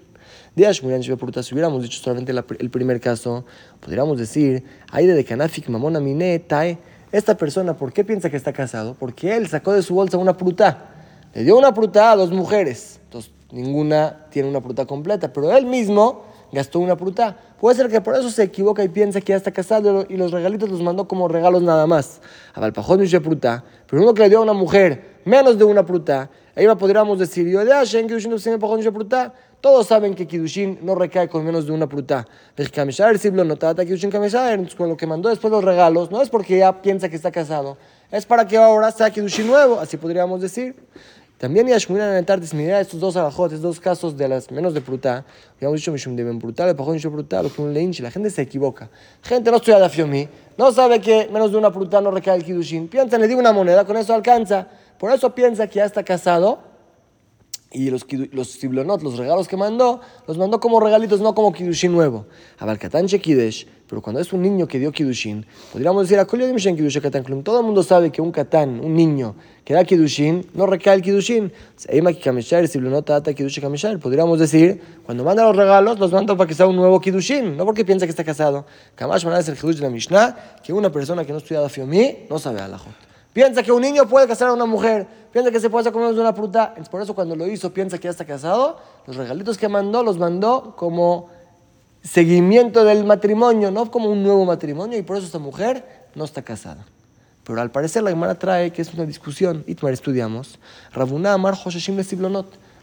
Muy 0.56 1.16
pruta, 1.16 1.42
si 1.42 1.54
hubiéramos 1.54 1.82
dicho 1.82 2.00
solamente 2.02 2.32
el 2.32 2.70
primer 2.70 3.00
caso, 3.00 3.44
podríamos 3.80 4.18
decir, 4.18 4.64
hay 4.90 5.06
de 5.06 5.24
Kanafik 5.24 5.68
Mamona 5.68 6.00
Minetae, 6.00 6.78
esta 7.10 7.36
persona, 7.36 7.76
¿por 7.76 7.92
qué 7.92 8.04
piensa 8.04 8.28
que 8.28 8.36
está 8.36 8.52
casado? 8.52 8.94
Porque 8.98 9.36
él 9.36 9.48
sacó 9.48 9.72
de 9.72 9.82
su 9.82 9.94
bolsa 9.94 10.18
una 10.18 10.36
pruta. 10.36 10.90
Le 11.34 11.42
dio 11.44 11.56
una 11.56 11.72
pruta 11.72 12.12
a 12.12 12.16
dos 12.16 12.30
mujeres. 12.30 13.00
Entonces, 13.04 13.32
ninguna 13.50 14.26
tiene 14.30 14.48
una 14.48 14.60
pruta 14.60 14.84
completa, 14.84 15.32
pero 15.32 15.56
él 15.56 15.64
mismo 15.64 16.24
gastó 16.52 16.80
una 16.80 16.96
pruta. 16.96 17.36
Puede 17.60 17.76
ser 17.76 17.88
que 17.88 18.00
por 18.00 18.14
eso 18.14 18.30
se 18.30 18.42
equivoca 18.42 18.84
y 18.84 18.88
piensa 18.88 19.20
que 19.20 19.32
ya 19.32 19.36
está 19.36 19.52
casado 19.52 20.06
y 20.08 20.16
los 20.16 20.32
regalitos 20.32 20.68
los 20.68 20.82
mandó 20.82 21.08
como 21.08 21.28
regalos 21.28 21.62
nada 21.62 21.86
más. 21.86 22.20
A 22.54 22.60
Valpajón 22.60 23.00
dice 23.00 23.20
pruta, 23.20 23.64
pero 23.88 24.02
uno 24.02 24.14
que 24.14 24.22
le 24.22 24.28
dio 24.28 24.38
a 24.38 24.42
una 24.42 24.52
mujer 24.52 25.18
menos 25.24 25.58
de 25.58 25.64
una 25.64 25.84
pruta, 25.84 26.30
ahí 26.54 26.66
podríamos 26.78 27.18
decir, 27.18 27.46
yo 27.48 27.64
de 27.64 27.72
Hashem, 27.72 28.06
que 28.06 28.90
pruta, 28.92 29.34
todos 29.60 29.88
saben 29.88 30.14
que 30.14 30.26
Kidushin 30.26 30.78
no 30.82 30.94
recae 30.94 31.28
con 31.28 31.44
menos 31.44 31.66
de 31.66 31.72
una 31.72 31.88
pruta. 31.88 32.26
Con 34.76 34.88
lo 34.88 34.96
que 34.96 35.06
mandó 35.06 35.28
después 35.28 35.50
los 35.50 35.64
regalos, 35.64 36.10
no 36.10 36.22
es 36.22 36.28
porque 36.28 36.58
ya 36.58 36.80
piensa 36.80 37.08
que 37.08 37.16
está 37.16 37.32
casado, 37.32 37.76
es 38.10 38.24
para 38.24 38.46
que 38.46 38.56
ahora 38.56 38.92
sea 38.92 39.10
Kidushin 39.10 39.48
nuevo, 39.48 39.80
así 39.80 39.96
podríamos 39.96 40.40
decir. 40.40 40.76
También 41.38 41.68
Yashmunan 41.68 42.10
en 42.10 42.16
el 42.16 42.24
Tartis, 42.24 42.52
mira 42.52 42.80
estos 42.80 42.98
dos 42.98 43.16
abajotes, 43.16 43.60
dos 43.60 43.78
casos 43.78 44.16
de 44.16 44.26
las 44.26 44.50
menos 44.50 44.74
de 44.74 44.80
pruta. 44.80 45.24
hemos 45.60 45.76
dicho 45.76 45.92
Mishum 45.92 46.16
de 46.16 46.24
Ben 46.24 46.40
Pruta, 46.40 46.66
le 46.66 46.74
pagó 46.74 46.92
Mishum 46.92 47.12
Pruta, 47.12 47.40
lo 47.42 47.52
que 47.52 47.62
un 47.62 47.72
leinch, 47.72 48.00
la 48.00 48.10
gente 48.10 48.28
se 48.30 48.42
equivoca. 48.42 48.90
Gente 49.22 49.48
no 49.50 49.58
estudia 49.58 49.78
la 49.78 49.88
Fiomi, 49.88 50.28
no 50.56 50.72
sabe 50.72 51.00
que 51.00 51.28
menos 51.32 51.52
de 51.52 51.58
una 51.58 51.72
pruta 51.72 52.00
no 52.00 52.10
recae 52.10 52.36
el 52.36 52.44
Kidushin. 52.44 52.88
Piensa, 52.88 53.18
le 53.18 53.28
digo 53.28 53.38
una 53.38 53.52
moneda, 53.52 53.84
con 53.84 53.96
eso 53.96 54.14
alcanza. 54.14 54.66
Por 54.98 55.12
eso 55.12 55.32
piensa 55.32 55.68
que 55.68 55.76
ya 55.76 55.84
está 55.84 56.02
casado 56.02 56.67
y 57.70 57.90
los, 57.90 58.06
los 58.32 58.48
siblonot, 58.48 59.02
los 59.02 59.18
regalos 59.18 59.46
que 59.46 59.56
mandó, 59.56 60.00
los 60.26 60.38
mandó 60.38 60.58
como 60.58 60.80
regalitos, 60.80 61.20
no 61.20 61.34
como 61.34 61.52
kidushin 61.52 61.92
nuevo. 61.92 62.26
Abalkatan 62.58 63.06
Kidesh, 63.06 63.66
pero 63.86 64.00
cuando 64.00 64.20
es 64.20 64.32
un 64.32 64.40
niño 64.40 64.66
que 64.66 64.78
dio 64.78 64.90
kidushin, 64.90 65.44
podríamos 65.72 66.08
decir, 66.08 66.24
todo 66.24 67.60
el 67.60 67.66
mundo 67.66 67.82
sabe 67.82 68.10
que 68.10 68.22
un 68.22 68.32
katán, 68.32 68.80
un 68.80 68.94
niño 68.94 69.34
que 69.64 69.74
da 69.74 69.84
kidushin, 69.84 70.46
no 70.54 70.64
recae 70.66 70.94
el 70.94 71.02
kidushin. 71.02 71.52
Podríamos 74.00 74.38
decir, 74.38 74.80
cuando 75.04 75.24
manda 75.24 75.44
los 75.44 75.56
regalos, 75.56 75.98
los 75.98 76.10
manda 76.10 76.36
para 76.36 76.48
que 76.48 76.54
sea 76.54 76.66
un 76.66 76.76
nuevo 76.76 76.98
kidushin, 77.00 77.54
no 77.54 77.66
porque 77.66 77.84
piensa 77.84 78.06
que 78.06 78.10
está 78.10 78.24
casado. 78.24 78.64
Kamash 78.94 79.26
es 79.26 79.48
el 79.48 79.56
kidush 79.56 79.76
de 79.76 79.82
la 79.82 79.90
Mishnah, 79.90 80.58
que 80.64 80.72
una 80.72 80.90
persona 80.90 81.24
que 81.24 81.32
no 81.32 81.38
estudia 81.38 81.68
Fiomi 81.68 82.26
no 82.30 82.38
sabe 82.38 82.60
alajot. 82.60 83.07
Piensa 83.38 83.62
que 83.62 83.70
un 83.70 83.80
niño 83.80 84.08
puede 84.08 84.26
casar 84.26 84.48
a 84.48 84.52
una 84.52 84.66
mujer, 84.66 85.06
piensa 85.32 85.52
que 85.52 85.60
se 85.60 85.70
puede 85.70 85.82
hacer 85.82 85.92
comer 85.92 86.12
una 86.12 86.32
fruta. 86.32 86.74
Por 86.90 87.00
eso 87.00 87.14
cuando 87.14 87.36
lo 87.36 87.46
hizo 87.46 87.72
piensa 87.72 87.96
que 87.96 88.06
ya 88.06 88.10
está 88.10 88.24
casado. 88.24 88.80
Los 89.06 89.14
regalitos 89.14 89.56
que 89.56 89.68
mandó 89.68 90.02
los 90.02 90.18
mandó 90.18 90.74
como 90.76 91.30
seguimiento 92.02 92.82
del 92.82 93.04
matrimonio, 93.04 93.70
no 93.70 93.92
como 93.92 94.10
un 94.10 94.24
nuevo 94.24 94.44
matrimonio. 94.44 94.98
Y 94.98 95.02
por 95.02 95.16
eso 95.16 95.26
esta 95.26 95.38
mujer 95.38 96.08
no 96.16 96.24
está 96.24 96.42
casada. 96.42 96.84
Pero 97.44 97.60
al 97.60 97.70
parecer 97.70 98.02
la 98.02 98.10
Gemara 98.10 98.36
trae 98.36 98.72
que 98.72 98.82
es 98.82 98.92
una 98.92 99.06
discusión. 99.06 99.62
Itmar 99.68 99.92
estudiamos. 99.92 100.58
Rabuná 100.92 101.34
Amar 101.34 101.54
Hoshashim 101.54 101.96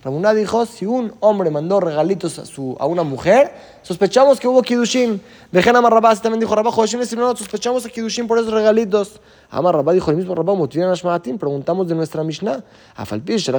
Rabuná 0.06 0.36
dijo, 0.36 0.68
si 0.68 0.86
un 0.86 1.16
hombre 1.20 1.50
mandó 1.50 1.80
regalitos 1.80 2.38
a, 2.38 2.46
su, 2.46 2.78
a 2.80 2.86
una 2.86 3.02
mujer, 3.02 3.52
sospechamos 3.82 4.40
que 4.40 4.48
hubo 4.48 4.62
Kidushin. 4.62 5.20
Dején 5.52 5.76
Amar 5.76 5.92
Rabá, 5.92 6.16
también 6.18 6.40
dijo 6.40 6.54
Rabá, 6.54 6.72
sospechamos 6.72 7.84
a 7.88 7.90
Kidushin 7.90 8.28
por 8.28 8.38
esos 8.38 8.54
regalitos. 8.54 9.20
Amar 9.50 9.74
Rabá 9.74 9.94
dijo, 9.94 10.12
el 10.12 10.18
mismo 10.18 10.36
Rabá, 10.36 10.54
Motivian 10.54 10.94
preguntamos 11.40 11.88
de 11.88 11.96
nuestra 11.96 12.24
Mishnah. 12.24 12.64
A 12.96 13.04
Falpish, 13.04 13.50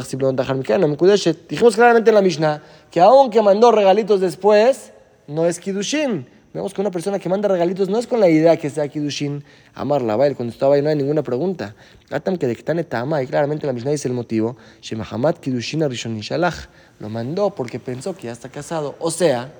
Dijimos 1.49 1.75
claramente 1.75 2.11
en 2.11 2.15
la 2.15 2.23
Mishnah 2.23 2.63
que 2.93 3.01
aunque 3.01 3.43
mandó 3.43 3.73
regalitos 3.73 4.21
después, 4.21 4.93
no 5.27 5.47
es 5.47 5.59
Kidushin. 5.59 6.29
Vemos 6.57 6.73
que 6.73 6.81
una 6.81 6.91
persona 6.91 7.19
que 7.19 7.29
manda 7.29 7.49
regalitos 7.49 7.91
no 7.91 7.99
es 7.99 8.07
con 8.07 8.19
la 8.19 8.31
idea 8.31 8.57
que 8.57 8.71
sea 8.71 8.89
Kidushin 8.89 9.45
amar 9.75 10.01
la 10.01 10.17
bail. 10.17 10.35
Cuando 10.35 10.55
estaba 10.55 10.75
ahí 10.75 10.81
no 10.81 10.89
hay 10.89 10.97
ninguna 10.97 11.23
pregunta. 11.23 11.75
Atam 12.11 12.39
que 12.39 12.47
de 12.47 12.83
Tama, 12.83 13.23
y 13.23 13.27
claramente 13.27 13.67
la 13.67 13.75
Mishnah 13.75 13.91
dice 13.91 14.09
el 14.09 14.15
motivo. 14.15 14.57
Shemahamat 14.81 15.39
Kidushin 15.39 15.83
Arishon 15.83 16.19
Shalach. 16.19 16.71
Lo 16.99 17.11
mandó 17.11 17.51
porque 17.51 17.79
pensó 17.79 18.17
que 18.17 18.29
ya 18.29 18.33
está 18.33 18.49
casado. 18.49 18.95
O 19.01 19.11
sea, 19.11 19.53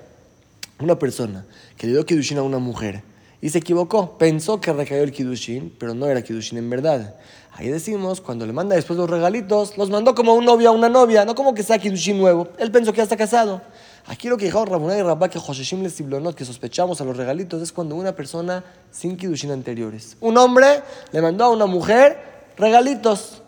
una 0.79 0.97
persona 0.97 1.45
que 1.77 1.85
le 1.85 1.93
dio 1.93 2.03
Kidushin 2.03 2.39
a 2.39 2.41
una 2.41 2.57
mujer 2.57 3.03
y 3.41 3.49
se 3.51 3.59
equivocó. 3.59 4.17
Pensó 4.17 4.59
que 4.59 4.73
recayó 4.73 5.03
el 5.03 5.11
Kidushin, 5.11 5.71
pero 5.77 5.93
no 5.93 6.07
era 6.07 6.23
Kidushin 6.23 6.57
en 6.57 6.67
verdad. 6.67 7.13
Ahí 7.51 7.67
decimos, 7.67 8.21
cuando 8.21 8.47
le 8.47 8.53
manda 8.53 8.75
después 8.75 8.97
los 8.97 9.07
regalitos, 9.07 9.77
los 9.77 9.91
mandó 9.91 10.15
como 10.15 10.33
un 10.33 10.45
novio 10.45 10.69
a 10.69 10.71
una 10.71 10.89
novia, 10.89 11.25
no 11.25 11.35
como 11.35 11.53
que 11.53 11.61
sea 11.61 11.77
Kidushin 11.77 12.17
nuevo. 12.17 12.47
Él 12.57 12.71
pensó 12.71 12.91
que 12.91 12.97
ya 12.97 13.03
está 13.03 13.17
casado. 13.17 13.61
Aquí 14.07 14.29
lo 14.29 14.37
que 14.37 14.45
dijeron 14.45 14.67
Rabuná 14.67 14.97
y 14.97 15.01
Rabá, 15.01 15.29
que 15.29 15.37
Josheshim 15.37 15.83
le 15.83 15.89
Siblonot, 15.89 16.33
que 16.33 16.45
sospechamos 16.45 17.01
a 17.01 17.03
los 17.03 17.17
regalitos, 17.17 17.61
es 17.61 17.73
cuando 17.73 17.95
una 17.95 18.15
persona 18.15 18.63
sin 18.89 19.17
Kidushin 19.17 19.51
anteriores. 19.51 20.15
Un 20.21 20.37
hombre 20.37 20.81
le 21.11 21.21
mandó 21.21 21.43
a 21.43 21.49
una 21.49 21.65
mujer 21.65 22.17
regalitos. 22.55 23.41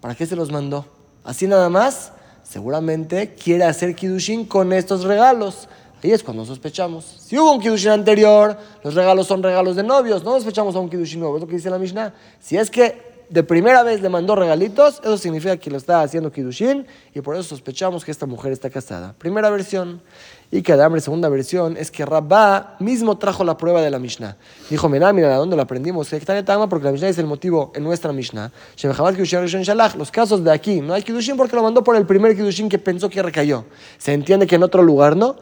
¿Para 0.00 0.14
qué 0.14 0.24
se 0.24 0.34
los 0.34 0.50
mandó? 0.50 0.86
Así 1.24 1.46
nada 1.46 1.68
más, 1.68 2.12
seguramente 2.42 3.34
quiere 3.34 3.64
hacer 3.64 3.94
Kidushin 3.94 4.46
con 4.46 4.72
estos 4.72 5.04
regalos. 5.04 5.68
Ahí 6.02 6.12
es 6.12 6.22
cuando 6.22 6.46
sospechamos. 6.46 7.04
Si 7.04 7.36
hubo 7.36 7.52
un 7.52 7.60
Kidushin 7.60 7.90
anterior, 7.90 8.56
los 8.82 8.94
regalos 8.94 9.26
son 9.26 9.42
regalos 9.42 9.76
de 9.76 9.82
novios, 9.82 10.24
no 10.24 10.32
sospechamos 10.36 10.74
a 10.74 10.78
un 10.78 10.88
Kidushin 10.88 11.20
nuevo, 11.20 11.36
es 11.36 11.42
lo 11.42 11.48
que 11.48 11.56
dice 11.56 11.68
la 11.68 11.78
Mishnah. 11.78 12.14
Si 12.40 12.56
es 12.56 12.70
que 12.70 13.07
de 13.28 13.42
primera 13.42 13.82
vez 13.82 14.00
le 14.00 14.08
mandó 14.08 14.34
regalitos, 14.34 15.00
eso 15.00 15.18
significa 15.18 15.56
que 15.56 15.70
lo 15.70 15.76
está 15.76 16.02
haciendo 16.02 16.32
Kidushin 16.32 16.86
y 17.14 17.20
por 17.20 17.34
eso 17.34 17.44
sospechamos 17.44 18.04
que 18.04 18.10
esta 18.10 18.26
mujer 18.26 18.52
está 18.52 18.70
casada. 18.70 19.14
Primera 19.18 19.50
versión. 19.50 20.00
Y 20.50 20.62
que 20.62 20.72
Adamre, 20.72 21.02
segunda 21.02 21.28
versión, 21.28 21.76
es 21.76 21.90
que 21.90 22.06
Rabba 22.06 22.76
mismo 22.78 23.18
trajo 23.18 23.44
la 23.44 23.58
prueba 23.58 23.82
de 23.82 23.90
la 23.90 23.98
Mishnah. 23.98 24.38
Dijo, 24.70 24.88
mira, 24.88 25.12
mira, 25.12 25.28
¿de 25.28 25.34
dónde 25.34 25.56
lo 25.56 25.62
aprendimos? 25.62 26.08
Porque 26.08 26.84
la 26.86 26.92
Mishnah 26.92 27.08
es 27.08 27.18
el 27.18 27.26
motivo 27.26 27.70
en 27.74 27.84
nuestra 27.84 28.14
Mishnah. 28.14 28.50
Los 29.98 30.10
casos 30.10 30.42
de 30.42 30.50
aquí, 30.50 30.80
no 30.80 30.94
hay 30.94 31.02
Kidushin 31.02 31.36
porque 31.36 31.54
lo 31.54 31.62
mandó 31.62 31.84
por 31.84 31.96
el 31.96 32.06
primer 32.06 32.34
Kidushin 32.34 32.70
que 32.70 32.78
pensó 32.78 33.10
que 33.10 33.22
recayó. 33.22 33.66
Se 33.98 34.14
entiende 34.14 34.46
que 34.46 34.54
en 34.54 34.62
otro 34.62 34.82
lugar 34.82 35.16
no. 35.16 35.36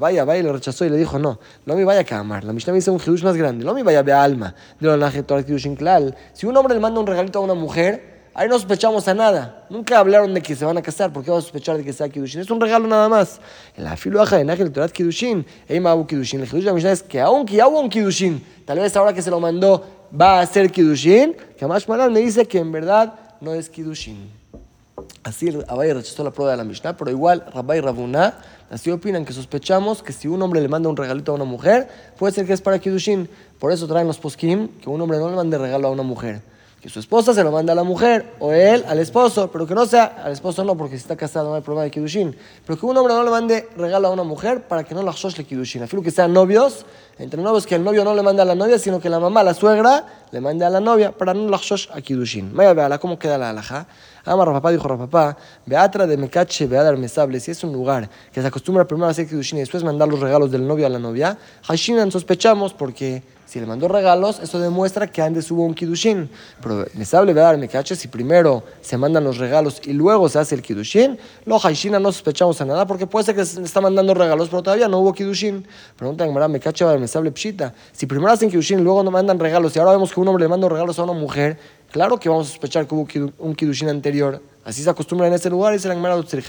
Vaya, 0.00 0.24
vaya, 0.24 0.42
lo 0.42 0.52
rechazó 0.52 0.84
y 0.84 0.90
le 0.90 0.96
dijo, 0.96 1.20
no, 1.20 1.38
no 1.64 1.76
me 1.76 1.84
vaya 1.84 2.04
a 2.10 2.18
amar. 2.18 2.42
La 2.42 2.52
Mishnah 2.52 2.72
me 2.72 2.78
dice 2.78 2.90
un 2.90 2.98
Kidush 2.98 3.22
más 3.22 3.36
grande. 3.36 3.64
No 3.64 3.74
me 3.74 3.84
vaya 3.84 4.00
a 4.00 4.24
alma. 4.24 4.56
De 4.80 4.88
lo 4.88 5.76
Klal. 5.76 6.16
Si 6.32 6.46
un 6.46 6.56
hombre 6.56 6.74
le 6.74 6.80
manda 6.80 6.98
un 6.98 7.06
regalito 7.06 7.38
a 7.38 7.42
una 7.42 7.54
mujer, 7.54 8.17
Ahí 8.38 8.48
no 8.48 8.54
sospechamos 8.54 9.08
a 9.08 9.14
nada. 9.14 9.66
Nunca 9.68 9.98
hablaron 9.98 10.32
de 10.32 10.40
que 10.40 10.54
se 10.54 10.64
van 10.64 10.78
a 10.78 10.80
casar. 10.80 11.12
¿Por 11.12 11.24
qué 11.24 11.30
vamos 11.30 11.42
a 11.42 11.46
sospechar 11.46 11.76
de 11.76 11.82
que 11.82 11.92
sea 11.92 12.08
Kidushin? 12.08 12.40
Es 12.40 12.48
un 12.48 12.60
regalo 12.60 12.86
nada 12.86 13.08
más. 13.08 13.40
En 13.76 13.82
la 13.82 13.96
filuaja 13.96 14.36
de 14.36 14.44
Nájel 14.44 14.70
Torat 14.70 14.92
Kidushin, 14.92 15.44
Eima 15.68 15.90
Abu 15.90 16.06
Kidushin. 16.06 16.42
El 16.42 16.46
Kidushin 16.46 16.66
de 16.66 16.70
la 16.70 16.74
Mishnah 16.74 16.92
es 16.92 17.02
que 17.02 17.20
aunque 17.20 17.56
ya 17.56 17.66
hubo 17.66 17.80
un 17.80 17.90
Kidushin, 17.90 18.40
tal 18.64 18.78
vez 18.78 18.94
ahora 18.94 19.12
que 19.12 19.22
se 19.22 19.30
lo 19.32 19.40
mandó 19.40 19.84
va 20.14 20.38
a 20.38 20.46
ser 20.46 20.70
Kidushin, 20.70 21.34
más 21.66 21.88
Malan 21.88 22.12
me 22.12 22.20
dice 22.20 22.46
que 22.46 22.58
en 22.58 22.70
verdad 22.70 23.12
no 23.40 23.54
es 23.54 23.68
Kidushin. 23.68 24.30
Así 25.24 25.52
Abay 25.66 25.92
rechazó 25.92 26.22
la 26.22 26.30
prueba 26.30 26.52
de 26.52 26.58
la 26.58 26.64
Mishnah, 26.64 26.96
pero 26.96 27.10
igual 27.10 27.44
Rabbi 27.52 27.80
Rabuná, 27.80 28.38
así 28.70 28.92
opinan 28.92 29.24
que 29.24 29.32
sospechamos 29.32 30.00
que 30.00 30.12
si 30.12 30.28
un 30.28 30.40
hombre 30.40 30.60
le 30.60 30.68
manda 30.68 30.88
un 30.88 30.96
regalito 30.96 31.32
a 31.32 31.34
una 31.34 31.44
mujer, 31.44 31.88
puede 32.16 32.32
ser 32.32 32.46
que 32.46 32.52
es 32.52 32.60
para 32.60 32.78
Kidushin. 32.78 33.28
Por 33.58 33.72
eso 33.72 33.88
traen 33.88 34.06
los 34.06 34.18
poskim 34.18 34.68
que 34.80 34.88
un 34.88 35.00
hombre 35.00 35.18
no 35.18 35.28
le 35.28 35.34
mande 35.34 35.58
regalo 35.58 35.88
a 35.88 35.90
una 35.90 36.04
mujer 36.04 36.40
que 36.80 36.88
su 36.88 37.00
esposa 37.00 37.34
se 37.34 37.42
lo 37.42 37.50
manda 37.50 37.72
a 37.72 37.76
la 37.76 37.82
mujer 37.82 38.34
o 38.38 38.52
él 38.52 38.84
al 38.86 39.00
esposo, 39.00 39.50
pero 39.50 39.66
que 39.66 39.74
no 39.74 39.84
sea 39.84 40.22
al 40.24 40.32
esposo 40.32 40.62
no, 40.62 40.76
porque 40.76 40.96
si 40.96 41.02
está 41.02 41.16
casado 41.16 41.48
no 41.48 41.56
hay 41.56 41.62
problema 41.62 41.82
de 41.82 41.90
kidushin, 41.90 42.36
pero 42.64 42.78
que 42.78 42.86
un 42.86 42.96
hombre 42.96 43.14
no 43.14 43.24
le 43.24 43.30
mande 43.30 43.68
regalo 43.76 44.08
a 44.08 44.10
una 44.12 44.22
mujer 44.22 44.68
para 44.68 44.84
que 44.84 44.94
no 44.94 45.02
la 45.02 45.12
le 45.12 45.44
kidushin, 45.44 45.82
afirmo 45.82 46.04
que 46.04 46.12
sean 46.12 46.32
novios, 46.32 46.86
entre 47.18 47.42
novios 47.42 47.66
que 47.66 47.74
el 47.74 47.82
novio 47.82 48.04
no 48.04 48.14
le 48.14 48.22
manda 48.22 48.44
a 48.44 48.46
la 48.46 48.54
novia, 48.54 48.78
sino 48.78 49.00
que 49.00 49.08
la 49.08 49.18
mamá, 49.18 49.42
la 49.42 49.54
suegra, 49.54 50.06
le 50.30 50.40
mande 50.40 50.64
a 50.64 50.70
la 50.70 50.78
novia 50.78 51.10
para 51.10 51.34
no 51.34 51.48
la 51.48 51.58
a 51.58 52.00
kidushin. 52.00 52.54
Vaya, 52.54 52.74
véala 52.74 52.98
cómo 52.98 53.18
queda 53.18 53.36
la 53.38 53.50
alhaja. 53.50 53.88
Ama 54.24 54.44
papá 54.44 54.70
dijo 54.70 54.86
papá, 54.96 55.36
Beatra 55.66 56.06
de 56.06 56.16
Mecache, 56.16 56.66
Beadar 56.66 56.96
Mesable, 56.96 57.40
si 57.40 57.50
es 57.50 57.64
un 57.64 57.72
lugar 57.72 58.08
que 58.30 58.40
se 58.40 58.46
acostumbra 58.46 58.86
primero 58.86 59.08
a 59.08 59.10
hacer 59.10 59.26
kidushin 59.26 59.58
y 59.58 59.60
después 59.62 59.82
mandar 59.82 60.06
los 60.06 60.20
regalos 60.20 60.52
del 60.52 60.66
novio 60.66 60.86
a 60.86 60.90
la 60.90 60.98
novia, 60.98 61.38
Hashinan 61.66 62.12
sospechamos 62.12 62.72
porque 62.72 63.22
si 63.48 63.58
le 63.58 63.64
mandó 63.64 63.88
regalos, 63.88 64.40
eso 64.40 64.58
demuestra 64.58 65.06
que 65.06 65.22
antes 65.22 65.50
hubo 65.50 65.64
un 65.64 65.72
kidushin. 65.72 66.28
Pero 66.60 66.84
me 66.92 67.06
sabe 67.06 67.32
dar 67.32 67.56
me 67.56 67.66
caché 67.66 67.96
si 67.96 68.06
primero 68.06 68.62
se 68.82 68.98
mandan 68.98 69.24
los 69.24 69.38
regalos 69.38 69.80
y 69.86 69.94
luego 69.94 70.28
se 70.28 70.38
hace 70.38 70.54
el 70.54 70.60
kidushin, 70.60 71.18
lo 71.46 71.58
haishina 71.64 71.98
no 71.98 72.12
sospechamos 72.12 72.60
a 72.60 72.66
nada 72.66 72.86
porque 72.86 73.06
puede 73.06 73.24
ser 73.24 73.34
que 73.34 73.46
se 73.46 73.62
está 73.62 73.80
mandando 73.80 74.12
regalos, 74.12 74.50
pero 74.50 74.62
todavía 74.62 74.86
no 74.86 74.98
hubo 74.98 75.14
kidushin. 75.14 75.66
Pregunta 75.96 76.26
me 76.26 76.60
caché 76.60 76.84
me 76.98 77.06
pshita. 77.32 77.72
Si 77.92 78.04
primero 78.04 78.30
hacen 78.30 78.50
kidushin 78.50 78.80
y 78.80 78.82
luego 78.82 79.02
no 79.02 79.10
mandan 79.10 79.38
regalos 79.38 79.74
y 79.74 79.78
ahora 79.78 79.92
vemos 79.92 80.12
que 80.12 80.20
un 80.20 80.28
hombre 80.28 80.44
le 80.44 80.48
manda 80.48 80.68
regalos 80.68 80.98
a 80.98 81.04
una 81.04 81.14
mujer, 81.14 81.58
claro 81.90 82.18
que 82.18 82.28
vamos 82.28 82.48
a 82.48 82.50
sospechar 82.50 82.86
que 82.86 82.94
hubo 82.94 83.06
un 83.38 83.54
kidushin 83.54 83.88
anterior. 83.88 84.40
Así 84.64 84.82
se 84.82 84.90
acostumbra 84.90 85.26
en 85.26 85.32
ese 85.32 85.48
lugar 85.48 85.72
se 85.78 85.88
la 85.88 85.94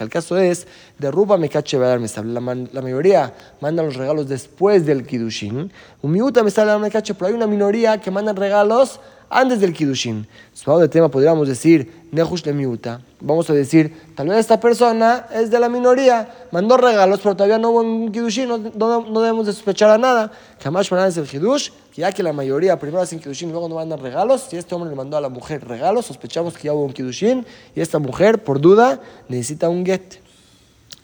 El 0.04 0.10
caso 0.10 0.38
es, 0.38 0.68
de 0.98 1.10
Ruba 1.10 1.38
me 1.38 1.48
cache 1.48 1.78
la, 1.80 2.40
la 2.74 2.82
mayoría 2.82 3.34
manda 3.62 3.82
los 3.82 3.96
regalos 3.96 4.28
después 4.28 4.86
del 4.86 5.06
kidushin. 5.06 5.72
Un 6.02 6.12
miuta 6.12 6.44
me 6.44 6.52
sale 6.52 6.78
me 6.80 6.92
cache, 6.92 7.14
pero 7.14 7.28
hay 7.28 7.34
una 7.34 7.48
minoría 7.48 8.02
que 8.02 8.12
mandan 8.12 8.36
regalos 8.36 9.00
antes 9.30 9.60
del 9.60 9.74
Kiddushin. 9.74 10.28
Suave 10.54 10.84
de 10.84 10.90
tema 10.90 11.10
podríamos 11.10 11.48
decir, 11.48 11.92
Nehush 12.12 12.46
miuta. 12.52 13.02
Vamos 13.22 13.50
a 13.50 13.54
decir, 13.54 13.96
tal 14.16 14.30
vez 14.30 14.40
esta 14.40 14.60
persona 14.60 15.28
es 15.34 15.52
de 15.52 15.60
la 15.60 15.70
minoría, 15.70 16.48
mandó 16.52 16.78
regalos, 16.78 17.20
pero 17.22 17.36
todavía 17.36 17.58
no 17.58 17.70
hubo 17.70 17.82
un 17.82 18.12
Kiddushin, 18.12 18.48
no, 18.48 18.58
no, 19.02 19.22
debemos 19.22 19.46
de 19.46 19.54
sospechar 19.54 19.90
a 19.90 19.98
nada. 19.98 20.32
Jamás 20.62 20.92
es 20.92 21.18
el 21.18 21.28
Kiddush, 21.28 21.70
ya 21.96 22.12
que 22.12 22.24
la 22.24 22.34
mayoría 22.34 22.80
primero 22.80 23.02
hacen 23.02 23.20
Kiddushin, 23.20 23.52
luego 23.52 23.70
no 23.70 23.76
mandan 23.76 24.00
regalos. 24.00 24.48
Si 24.50 24.58
este 24.58 24.74
hombre 24.74 24.90
le 24.90 24.96
mandó 24.96 25.18
a 25.18 25.22
la 25.22 25.30
mujer 25.30 25.68
regalos, 25.68 26.06
sospechamos 26.06 26.56
que 26.58 26.64
ya 26.64 26.74
hubo 26.74 26.86
un 26.86 26.94
Kiddushin, 26.94 27.46
y 27.76 27.82
esta 27.82 28.00
mujer, 28.00 28.44
por 28.44 28.60
duda, 28.60 29.00
necesita 29.28 29.70
un 29.70 29.86
get. 29.86 30.29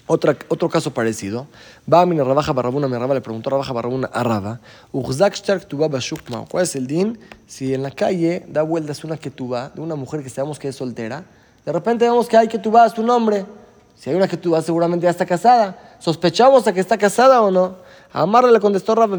Otra, 0.07 0.37
otro 0.49 0.69
caso 0.69 0.93
parecido. 0.93 1.47
Va 1.91 2.01
a 2.01 2.05
mi 2.05 2.19
Rabaja 2.19 2.53
Barrabuna, 2.53 2.87
mi 2.87 2.95
le 3.13 3.21
preguntó 3.21 3.49
a 3.49 3.51
Rabaja 3.51 3.73
Barrabuna 3.73 4.09
a 4.13 4.23
Raba, 4.23 4.59
¿cuál 4.91 6.63
es 6.63 6.75
el 6.75 6.85
din 6.85 7.17
si 7.47 7.73
en 7.73 7.81
la 7.81 7.89
calle 7.89 8.45
da 8.47 8.61
vueltas 8.61 9.03
una 9.03 9.17
ketubá 9.17 9.71
de 9.73 9.81
una 9.81 9.95
mujer 9.95 10.21
que 10.21 10.29
sabemos 10.29 10.59
que 10.59 10.67
es 10.67 10.75
soltera? 10.75 11.23
De 11.65 11.71
repente 11.71 12.05
vemos 12.05 12.27
que 12.27 12.37
hay 12.37 12.47
ketubá 12.47 12.83
a 12.83 12.89
su 12.89 13.01
nombre. 13.01 13.45
Si 13.95 14.09
hay 14.09 14.15
una 14.15 14.27
ketubá, 14.27 14.61
seguramente 14.61 15.05
ya 15.05 15.09
está 15.09 15.25
casada. 15.25 15.97
¿Sospechamos 15.99 16.67
a 16.67 16.73
que 16.73 16.81
está 16.81 16.97
casada 16.97 17.41
o 17.41 17.49
no? 17.49 17.77
Amarle 18.13 18.51
le 18.51 18.59
contestó 18.59 18.93
Raba, 18.93 19.17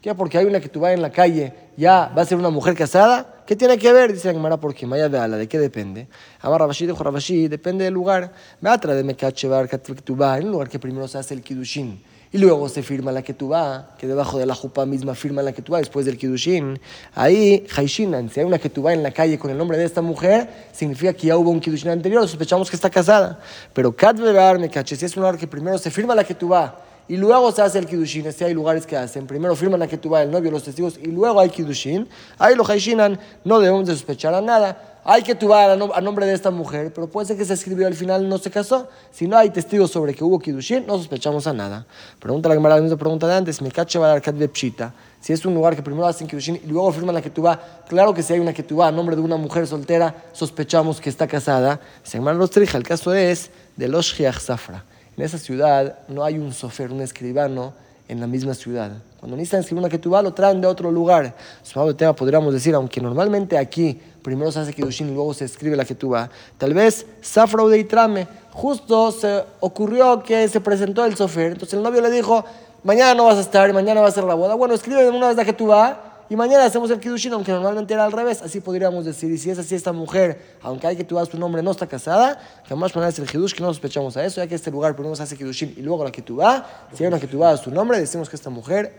¿Qué? 0.00 0.14
Porque 0.14 0.38
hay 0.38 0.46
una 0.46 0.60
que 0.60 0.78
vas 0.78 0.92
en 0.92 1.02
la 1.02 1.10
calle, 1.10 1.52
ya 1.76 2.10
va 2.16 2.22
a 2.22 2.24
ser 2.24 2.38
una 2.38 2.50
mujer 2.50 2.74
casada. 2.74 3.34
¿Qué 3.48 3.56
tiene 3.56 3.78
que 3.78 3.90
ver? 3.94 4.12
Dice 4.12 4.28
la 4.28 4.34
Gemara, 4.34 4.58
porque 4.58 4.86
Maya 4.86 5.08
de 5.08 5.18
Ala, 5.18 5.38
¿de 5.38 5.48
qué 5.48 5.58
depende? 5.58 6.06
Amar 6.42 6.60
Rabashi 6.60 6.84
dijo 6.84 7.02
Rabashi, 7.02 7.48
depende 7.48 7.82
del 7.82 7.94
lugar. 7.94 8.30
Me 8.60 8.68
atra 8.68 8.94
de 8.94 9.02
Mekachevar, 9.02 9.70
en 9.72 10.44
un 10.44 10.52
lugar 10.52 10.68
que 10.68 10.78
primero 10.78 11.08
se 11.08 11.16
hace 11.16 11.32
el 11.32 11.40
Kidushin 11.40 11.98
y 12.30 12.36
luego 12.36 12.68
se 12.68 12.82
firma 12.82 13.10
la 13.10 13.22
va, 13.22 13.96
que 13.96 14.06
debajo 14.06 14.38
de 14.38 14.44
la 14.44 14.54
jupa 14.54 14.84
misma 14.84 15.14
firma 15.14 15.40
la 15.40 15.52
va 15.52 15.78
después 15.78 16.04
del 16.04 16.18
Kidushin. 16.18 16.78
Ahí, 17.14 17.66
Haishinan, 17.74 18.28
si 18.28 18.40
hay 18.40 18.44
una 18.44 18.58
va 18.84 18.92
en 18.92 19.02
la 19.02 19.12
calle 19.12 19.38
con 19.38 19.50
el 19.50 19.56
nombre 19.56 19.78
de 19.78 19.84
esta 19.84 20.02
mujer, 20.02 20.46
significa 20.72 21.14
que 21.14 21.28
ya 21.28 21.38
hubo 21.38 21.48
un 21.48 21.60
Kidushin 21.60 21.88
anterior, 21.88 22.28
sospechamos 22.28 22.68
que 22.68 22.76
está 22.76 22.90
casada. 22.90 23.40
Pero 23.72 23.96
Katvevar, 23.96 24.58
Mekache, 24.58 24.94
si 24.94 25.06
es 25.06 25.16
un 25.16 25.22
lugar 25.22 25.38
que 25.38 25.46
primero 25.46 25.78
se 25.78 25.90
firma 25.90 26.14
la 26.14 26.22
va 26.22 26.87
y 27.08 27.16
luego 27.16 27.50
se 27.52 27.62
hace 27.62 27.78
el 27.78 27.86
kiddushin. 27.86 28.30
Si 28.32 28.44
hay 28.44 28.52
lugares 28.52 28.86
que 28.86 28.96
hacen, 28.96 29.26
primero 29.26 29.56
firman 29.56 29.80
la 29.80 29.88
tú 29.88 30.14
el 30.16 30.30
novio, 30.30 30.50
los 30.50 30.62
testigos, 30.62 30.98
y 31.02 31.06
luego 31.06 31.40
hay 31.40 31.48
kiddushin. 31.48 32.06
Ahí 32.38 32.54
lo 32.54 32.68
haishinan, 32.68 33.18
no 33.44 33.58
debemos 33.58 33.86
de 33.86 33.94
sospechar 33.94 34.34
a 34.34 34.42
nada. 34.42 35.00
Hay 35.04 35.22
que 35.22 35.34
tubar 35.34 35.70
a 35.70 36.00
nombre 36.02 36.26
de 36.26 36.34
esta 36.34 36.50
mujer, 36.50 36.92
pero 36.94 37.08
puede 37.08 37.28
ser 37.28 37.38
que 37.38 37.44
se 37.46 37.54
escribió 37.54 37.86
al 37.86 37.94
final 37.94 38.28
no 38.28 38.36
se 38.36 38.50
casó. 38.50 38.88
Si 39.10 39.26
no 39.26 39.38
hay 39.38 39.48
testigos 39.48 39.90
sobre 39.90 40.14
que 40.14 40.22
hubo 40.22 40.38
kiddushin, 40.38 40.86
no 40.86 40.98
sospechamos 40.98 41.46
a 41.46 41.54
nada. 41.54 41.86
Pregunta 42.18 42.50
la 42.50 42.56
Gemara, 42.56 42.76
la 42.76 42.82
misma 42.82 42.98
pregunta 42.98 43.26
de 43.26 43.34
antes, 43.34 43.62
me 43.62 43.70
cache 43.70 43.98
va 43.98 44.12
a 44.12 44.20
dar 44.20 44.22
pshita. 44.52 44.92
Si 45.18 45.32
es 45.32 45.46
un 45.46 45.54
lugar 45.54 45.74
que 45.74 45.82
primero 45.82 46.06
hacen 46.06 46.28
kiddushin 46.28 46.60
y 46.62 46.66
luego 46.66 46.92
firman 46.92 47.14
la 47.14 47.22
tú 47.22 47.42
claro 47.88 48.12
que 48.12 48.22
si 48.22 48.34
hay 48.34 48.40
una 48.40 48.52
tú 48.52 48.82
a 48.82 48.92
nombre 48.92 49.16
de 49.16 49.22
una 49.22 49.36
mujer 49.36 49.66
soltera, 49.66 50.14
sospechamos 50.32 51.00
que 51.00 51.08
está 51.08 51.26
casada. 51.26 51.80
Se 52.02 52.20
los 52.20 52.50
trija, 52.50 52.76
el 52.76 52.84
caso 52.84 53.14
es 53.14 53.50
de 53.76 53.88
los 53.88 54.14
Zafra. 54.14 54.84
En 55.18 55.24
esa 55.24 55.36
ciudad 55.36 55.98
no 56.06 56.22
hay 56.22 56.38
un 56.38 56.52
sofer, 56.52 56.92
un 56.92 57.00
escribano 57.00 57.72
en 58.06 58.20
la 58.20 58.28
misma 58.28 58.54
ciudad. 58.54 58.92
Cuando 59.18 59.36
necesitan 59.36 59.60
escribir 59.60 59.80
una 59.80 59.88
ketubá, 59.88 60.22
lo 60.22 60.32
traen 60.32 60.60
de 60.60 60.68
otro 60.68 60.92
lugar. 60.92 61.34
Su 61.64 61.92
tema 61.94 62.12
podríamos 62.12 62.54
decir, 62.54 62.72
aunque 62.76 63.00
normalmente 63.00 63.58
aquí 63.58 64.00
primero 64.22 64.52
se 64.52 64.60
hace 64.60 64.72
Kiddushin 64.72 65.08
y 65.08 65.14
luego 65.14 65.34
se 65.34 65.46
escribe 65.46 65.74
la 65.74 65.84
ketubá, 65.84 66.30
tal 66.56 66.72
vez 66.72 67.04
Safra 67.20 67.64
de 67.64 67.80
Itrame, 67.80 68.28
justo 68.52 69.10
se 69.10 69.42
ocurrió 69.58 70.22
que 70.22 70.46
se 70.46 70.60
presentó 70.60 71.04
el 71.04 71.16
sofer. 71.16 71.50
Entonces 71.50 71.74
el 71.74 71.82
novio 71.82 72.00
le 72.00 72.12
dijo, 72.12 72.44
mañana 72.84 73.12
no 73.16 73.24
vas 73.24 73.38
a 73.38 73.40
estar, 73.40 73.72
mañana 73.72 74.00
va 74.00 74.06
a 74.06 74.12
ser 74.12 74.22
la 74.22 74.34
boda. 74.34 74.54
Bueno, 74.54 74.74
escribe 74.74 75.08
una 75.10 75.26
vez 75.26 75.36
la 75.36 75.44
ketubá 75.44 76.07
y 76.30 76.36
mañana 76.36 76.64
hacemos 76.64 76.90
el 76.90 77.00
Kiddushin, 77.00 77.32
aunque 77.32 77.52
normalmente 77.52 77.94
era 77.94 78.04
al 78.04 78.12
revés, 78.12 78.42
así 78.42 78.60
podríamos 78.60 79.06
decir. 79.06 79.30
Y 79.30 79.38
si 79.38 79.48
es 79.48 79.58
así, 79.58 79.74
esta 79.74 79.92
mujer, 79.92 80.56
aunque 80.62 80.86
hay 80.86 80.96
que 80.96 81.04
tu 81.04 81.18
su 81.24 81.38
nombre, 81.38 81.62
no 81.62 81.70
está 81.70 81.86
casada, 81.86 82.38
jamás 82.68 82.92
ponerse 82.92 83.22
el 83.22 83.28
Kiddush, 83.28 83.54
que 83.54 83.62
no 83.62 83.68
sospechamos 83.68 84.14
a 84.18 84.24
eso, 84.24 84.42
ya 84.42 84.46
que 84.46 84.54
este 84.54 84.70
lugar 84.70 84.94
primero 84.94 85.14
hace 85.14 85.36
Kiddushin 85.36 85.74
y 85.78 85.80
luego 85.80 86.04
la 86.04 86.12
que 86.12 86.22
va, 86.32 86.88
si 86.92 87.02
hay 87.02 87.08
una 87.08 87.18
que 87.18 87.44
a 87.44 87.56
su 87.56 87.70
nombre, 87.70 87.98
decimos 87.98 88.28
que 88.28 88.36
esta 88.36 88.50
mujer 88.50 88.94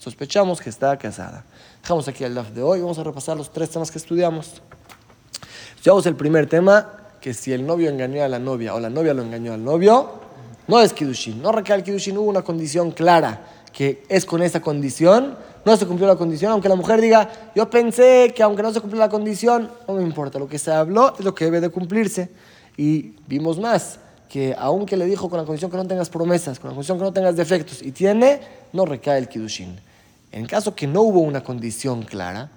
sospechamos 0.00 0.60
que 0.60 0.70
está 0.70 0.96
casada. 0.98 1.44
Dejamos 1.82 2.08
aquí 2.08 2.24
el 2.24 2.34
DAF 2.34 2.50
de 2.50 2.62
hoy, 2.62 2.80
vamos 2.80 2.98
a 2.98 3.04
repasar 3.04 3.36
los 3.36 3.52
tres 3.52 3.70
temas 3.70 3.92
que 3.92 3.98
estudiamos. 3.98 4.60
Estudiamos 5.76 6.04
el 6.06 6.16
primer 6.16 6.48
tema, 6.48 6.90
que 7.20 7.32
si 7.32 7.52
el 7.52 7.64
novio 7.64 7.90
engañó 7.90 8.24
a 8.24 8.28
la 8.28 8.40
novia 8.40 8.74
o 8.74 8.80
la 8.80 8.90
novia 8.90 9.14
lo 9.14 9.22
engañó 9.22 9.52
al 9.52 9.62
novio, 9.62 10.10
no 10.66 10.80
es 10.80 10.92
Kiddushin, 10.92 11.40
no 11.40 11.52
recae 11.52 11.76
el 11.76 11.84
Kiddushin, 11.84 12.18
hubo 12.18 12.28
una 12.28 12.42
condición 12.42 12.90
clara, 12.90 13.40
que 13.72 14.02
es 14.08 14.26
con 14.26 14.42
esa 14.42 14.60
condición 14.60 15.36
no 15.64 15.76
se 15.76 15.86
cumplió 15.86 16.08
la 16.08 16.16
condición, 16.16 16.52
aunque 16.52 16.68
la 16.68 16.74
mujer 16.74 17.00
diga, 17.00 17.28
yo 17.54 17.68
pensé 17.70 18.32
que 18.34 18.42
aunque 18.42 18.62
no 18.62 18.72
se 18.72 18.80
cumplió 18.80 19.00
la 19.00 19.08
condición, 19.08 19.70
no 19.86 19.94
me 19.94 20.02
importa, 20.02 20.38
lo 20.38 20.48
que 20.48 20.58
se 20.58 20.72
habló 20.72 21.14
es 21.18 21.24
lo 21.24 21.34
que 21.34 21.44
debe 21.44 21.60
de 21.60 21.68
cumplirse. 21.68 22.30
Y 22.76 23.14
vimos 23.26 23.58
más, 23.58 23.98
que 24.28 24.54
aunque 24.58 24.96
le 24.96 25.04
dijo 25.04 25.28
con 25.28 25.38
la 25.38 25.44
condición 25.44 25.70
que 25.70 25.76
no 25.76 25.86
tengas 25.86 26.08
promesas, 26.08 26.58
con 26.58 26.70
la 26.70 26.74
condición 26.74 26.98
que 26.98 27.04
no 27.04 27.12
tengas 27.12 27.36
defectos, 27.36 27.82
y 27.82 27.92
tiene, 27.92 28.40
no 28.72 28.86
recae 28.86 29.18
el 29.18 29.28
kidushin. 29.28 29.78
En 30.32 30.46
caso 30.46 30.74
que 30.74 30.86
no 30.86 31.02
hubo 31.02 31.20
una 31.20 31.44
condición 31.44 32.02
clara, 32.02 32.50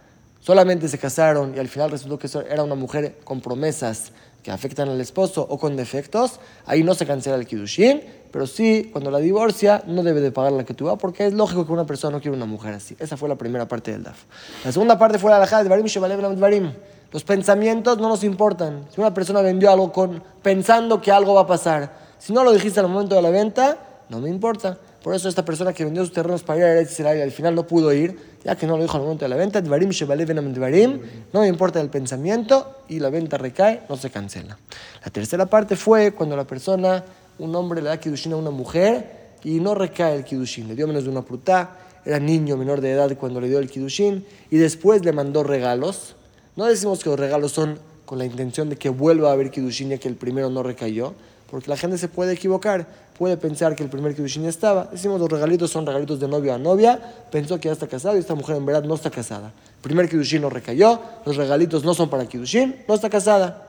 solamente 0.45 0.87
se 0.87 0.99
casaron 0.99 1.53
y 1.55 1.59
al 1.59 1.67
final 1.67 1.89
resultó 1.89 2.19
que 2.19 2.29
era 2.49 2.63
una 2.63 2.75
mujer 2.75 3.17
con 3.23 3.41
promesas 3.41 4.11
que 4.43 4.51
afectan 4.51 4.89
al 4.89 5.01
esposo 5.01 5.43
o 5.49 5.57
con 5.57 5.75
defectos, 5.75 6.39
ahí 6.67 6.83
no 6.83 6.93
se 6.93 7.07
cancela 7.07 7.35
el 7.35 7.47
kidushin, 7.47 8.03
pero 8.31 8.45
sí, 8.45 8.89
cuando 8.91 9.09
la 9.09 9.17
divorcia, 9.17 9.81
no 9.87 10.03
debe 10.03 10.21
de 10.21 10.31
pagar 10.31 10.51
la 10.51 10.63
que 10.63 10.75
tú 10.75 10.95
porque 10.99 11.25
es 11.25 11.33
lógico 11.33 11.65
que 11.65 11.71
una 11.71 11.87
persona 11.87 12.17
no 12.17 12.21
quiere 12.21 12.37
una 12.37 12.45
mujer 12.45 12.75
así. 12.75 12.95
Esa 12.99 13.17
fue 13.17 13.27
la 13.27 13.35
primera 13.35 13.67
parte 13.67 13.91
del 13.91 14.03
DAF. 14.03 14.25
La 14.63 14.71
segunda 14.71 14.99
parte 14.99 15.17
fue 15.17 15.31
la 15.31 15.37
alajada 15.37 15.63
de 15.63 15.69
Barim 15.69 15.87
Dvarim. 15.87 16.71
Los 17.11 17.23
pensamientos 17.23 17.97
no 17.97 18.07
nos 18.07 18.23
importan. 18.23 18.85
Si 18.93 19.01
una 19.01 19.15
persona 19.15 19.41
vendió 19.41 19.71
algo 19.71 19.91
con, 19.91 20.21
pensando 20.43 21.01
que 21.01 21.11
algo 21.11 21.33
va 21.33 21.41
a 21.41 21.47
pasar, 21.47 21.91
si 22.19 22.33
no 22.33 22.43
lo 22.43 22.51
dijiste 22.51 22.79
al 22.79 22.87
momento 22.87 23.15
de 23.15 23.23
la 23.23 23.31
venta, 23.31 23.77
no 24.09 24.19
me 24.19 24.29
importa. 24.29 24.77
Por 25.05 25.13
eso 25.13 25.29
esta 25.29 25.45
persona 25.45 25.71
que 25.71 25.85
vendió 25.85 26.03
sus 26.03 26.13
terrenos 26.13 26.41
para 26.41 26.57
ir 26.57 26.65
a 26.65 26.71
Eretz 26.71 26.93
Israel 26.93 27.21
al 27.21 27.29
final 27.29 27.53
no 27.53 27.67
pudo 27.67 27.93
ir, 27.93 28.17
ya 28.43 28.55
que 28.55 28.65
no 28.65 28.75
lo 28.75 28.81
dijo 28.81 28.97
al 28.97 29.03
momento 29.03 29.23
de 29.23 29.29
la 29.29 29.35
venta, 29.35 29.61
Dvarim 29.61 29.91
Dvarim, 29.91 30.99
no 31.31 31.41
me 31.41 31.47
importa 31.47 31.79
el 31.79 31.91
pensamiento 31.91 32.77
y 32.89 32.99
la 32.99 33.11
venta 33.11 33.37
recae, 33.37 33.83
no 33.87 33.97
se 33.97 34.09
cancela. 34.09 34.57
La 35.03 35.11
tercera 35.11 35.45
parte 35.45 35.75
fue 35.75 36.13
cuando 36.13 36.35
la 36.35 36.45
persona, 36.45 37.03
un 37.37 37.55
hombre 37.55 37.83
le 37.83 37.89
da 37.89 37.99
Kiddushin 37.99 38.33
a 38.33 38.37
una 38.37 38.49
mujer 38.49 39.35
y 39.43 39.59
no 39.59 39.75
recae 39.75 40.15
el 40.15 40.23
Kiddushin, 40.23 40.67
le 40.67 40.73
dio 40.73 40.87
menos 40.87 41.03
de 41.03 41.11
una 41.11 41.21
pruta, 41.21 41.77
era 42.03 42.17
niño 42.17 42.57
menor 42.57 42.81
de 42.81 42.93
edad 42.93 43.15
cuando 43.15 43.39
le 43.39 43.47
dio 43.47 43.59
el 43.59 43.69
Kiddushin 43.69 44.25
y 44.49 44.57
después 44.57 45.05
le 45.05 45.11
mandó 45.11 45.43
regalos. 45.43 46.15
No 46.55 46.65
decimos 46.65 47.03
que 47.03 47.11
los 47.11 47.19
regalos 47.19 47.51
son 47.51 47.77
con 48.07 48.17
la 48.17 48.25
intención 48.25 48.69
de 48.69 48.75
que 48.75 48.89
vuelva 48.89 49.29
a 49.29 49.33
haber 49.33 49.51
Kiddushin 49.51 49.89
ya 49.89 49.99
que 49.99 50.07
el 50.07 50.15
primero 50.15 50.49
no 50.49 50.63
recayó, 50.63 51.13
porque 51.51 51.69
la 51.69 51.77
gente 51.77 51.99
se 51.99 52.07
puede 52.07 52.33
equivocar, 52.33 53.04
puede 53.17 53.37
pensar 53.37 53.75
que 53.75 53.83
el 53.83 53.89
primer 53.89 54.15
Kiddushin 54.15 54.45
estaba. 54.45 54.85
Decimos 54.91 55.19
los 55.19 55.29
regalitos 55.29 55.71
son 55.71 55.85
regalitos 55.85 56.19
de 56.19 56.27
novio 56.27 56.53
a 56.53 56.57
novia, 56.57 56.99
pensó 57.31 57.59
que 57.59 57.69
ya 57.69 57.73
está 57.73 57.87
casado 57.87 58.15
y 58.15 58.19
esta 58.19 58.35
mujer 58.35 58.57
en 58.57 58.65
verdad 58.65 58.83
no 58.83 58.95
está 58.95 59.09
casada. 59.09 59.47
El 59.47 59.81
primer 59.81 60.09
Kiddushin 60.09 60.41
no 60.41 60.49
recayó, 60.49 60.99
los 61.25 61.37
regalitos 61.37 61.83
no 61.83 61.93
son 61.93 62.09
para 62.09 62.25
Kiddushin, 62.25 62.83
no 62.87 62.93
está 62.95 63.09
casada. 63.09 63.67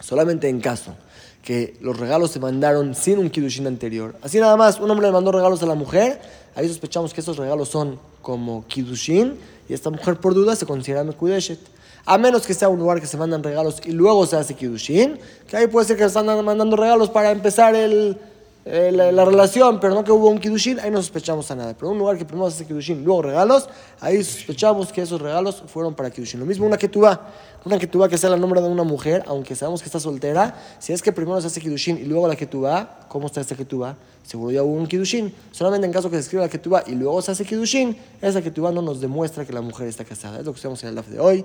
Solamente 0.00 0.48
en 0.48 0.60
caso 0.60 0.94
que 1.42 1.76
los 1.80 1.98
regalos 1.98 2.30
se 2.30 2.40
mandaron 2.40 2.94
sin 2.94 3.18
un 3.18 3.30
Kiddushin 3.30 3.66
anterior. 3.66 4.16
Así 4.22 4.38
nada 4.38 4.56
más, 4.56 4.80
un 4.80 4.90
hombre 4.90 5.06
le 5.06 5.12
mandó 5.12 5.32
regalos 5.32 5.62
a 5.62 5.66
la 5.66 5.74
mujer, 5.74 6.20
ahí 6.54 6.66
sospechamos 6.68 7.12
que 7.12 7.20
esos 7.20 7.36
regalos 7.36 7.68
son 7.68 7.98
como 8.22 8.66
Kiddushin 8.66 9.38
y 9.68 9.74
esta 9.74 9.90
mujer 9.90 10.16
por 10.16 10.34
duda 10.34 10.56
se 10.56 10.66
considera 10.66 11.04
Mekudeshet 11.04 11.58
a 12.06 12.18
menos 12.18 12.46
que 12.46 12.54
sea 12.54 12.68
un 12.68 12.78
lugar 12.78 13.00
que 13.00 13.06
se 13.06 13.16
mandan 13.16 13.42
regalos 13.42 13.80
y 13.84 13.92
luego 13.92 14.26
se 14.26 14.36
hace 14.36 14.54
Kiddushin, 14.54 15.18
que 15.46 15.56
ahí 15.56 15.66
puede 15.66 15.86
ser 15.86 15.96
que 15.96 16.02
se 16.02 16.18
están 16.18 16.44
mandando 16.44 16.76
regalos 16.76 17.10
para 17.10 17.30
empezar 17.30 17.74
el, 17.74 18.18
la, 18.92 19.24
relación, 19.24 19.80
pero 19.80 19.94
no 19.94 20.04
que 20.04 20.12
hubo 20.12 20.28
un 20.28 20.38
Kiddushin, 20.38 20.78
ahí 20.80 20.90
no 20.90 20.98
sospechamos 20.98 21.50
a 21.50 21.56
nada. 21.56 21.74
Pero 21.74 21.90
un 21.90 21.98
lugar 21.98 22.16
que 22.16 22.24
primero 22.24 22.46
hace 22.46 22.64
Kiddushin, 22.66 23.04
luego 23.04 23.22
regalos, 23.22 23.68
ahí 24.00 24.22
sospechamos 24.22 24.92
que 24.92 25.02
esos 25.02 25.20
regalos 25.20 25.62
fueron 25.66 25.94
para 25.94 26.10
Kiddushin. 26.10 26.40
Lo 26.40 26.46
mismo 26.46 26.66
una 26.66 26.78
vas 27.00 27.18
una 27.64 27.78
tú 27.78 28.08
que 28.08 28.16
sea 28.16 28.32
el 28.32 28.40
nombre 28.40 28.60
de 28.60 28.68
una 28.68 28.84
mujer, 28.84 29.24
aunque 29.26 29.54
sabemos 29.54 29.82
que 29.82 29.86
está 29.86 30.00
soltera, 30.00 30.54
si 30.78 30.92
es 30.92 31.02
que 31.02 31.12
primero 31.12 31.40
se 31.40 31.48
hace 31.48 31.60
Kiddushin 31.60 31.98
y 31.98 32.04
luego 32.04 32.26
la 32.26 32.36
tú 32.36 32.66
¿cómo 33.08 33.26
está 33.26 33.40
esta 33.40 33.54
tú 33.54 33.84
Seguro 34.22 34.50
ya 34.50 34.62
hubo 34.62 34.74
un 34.74 34.86
Kiddushin. 34.86 35.34
Solamente 35.50 35.86
en 35.86 35.92
caso 35.92 36.08
que 36.08 36.16
se 36.16 36.22
escriba 36.22 36.44
la 36.44 36.48
tú 36.58 36.70
y 36.86 36.94
luego 36.94 37.20
se 37.22 37.32
hace 37.32 37.44
Kiddushin, 37.44 37.96
esa 38.22 38.40
tú 38.50 38.62
no 38.70 38.82
nos 38.82 39.00
demuestra 39.00 39.44
que 39.44 39.52
la 39.52 39.60
mujer 39.60 39.88
está 39.88 40.04
casada. 40.04 40.38
Es 40.38 40.46
lo 40.46 40.52
que 40.52 40.56
estamos 40.56 40.82
en 40.82 40.90
el 40.90 40.94
DAF 40.94 41.08
de 41.08 41.20
hoy. 41.20 41.44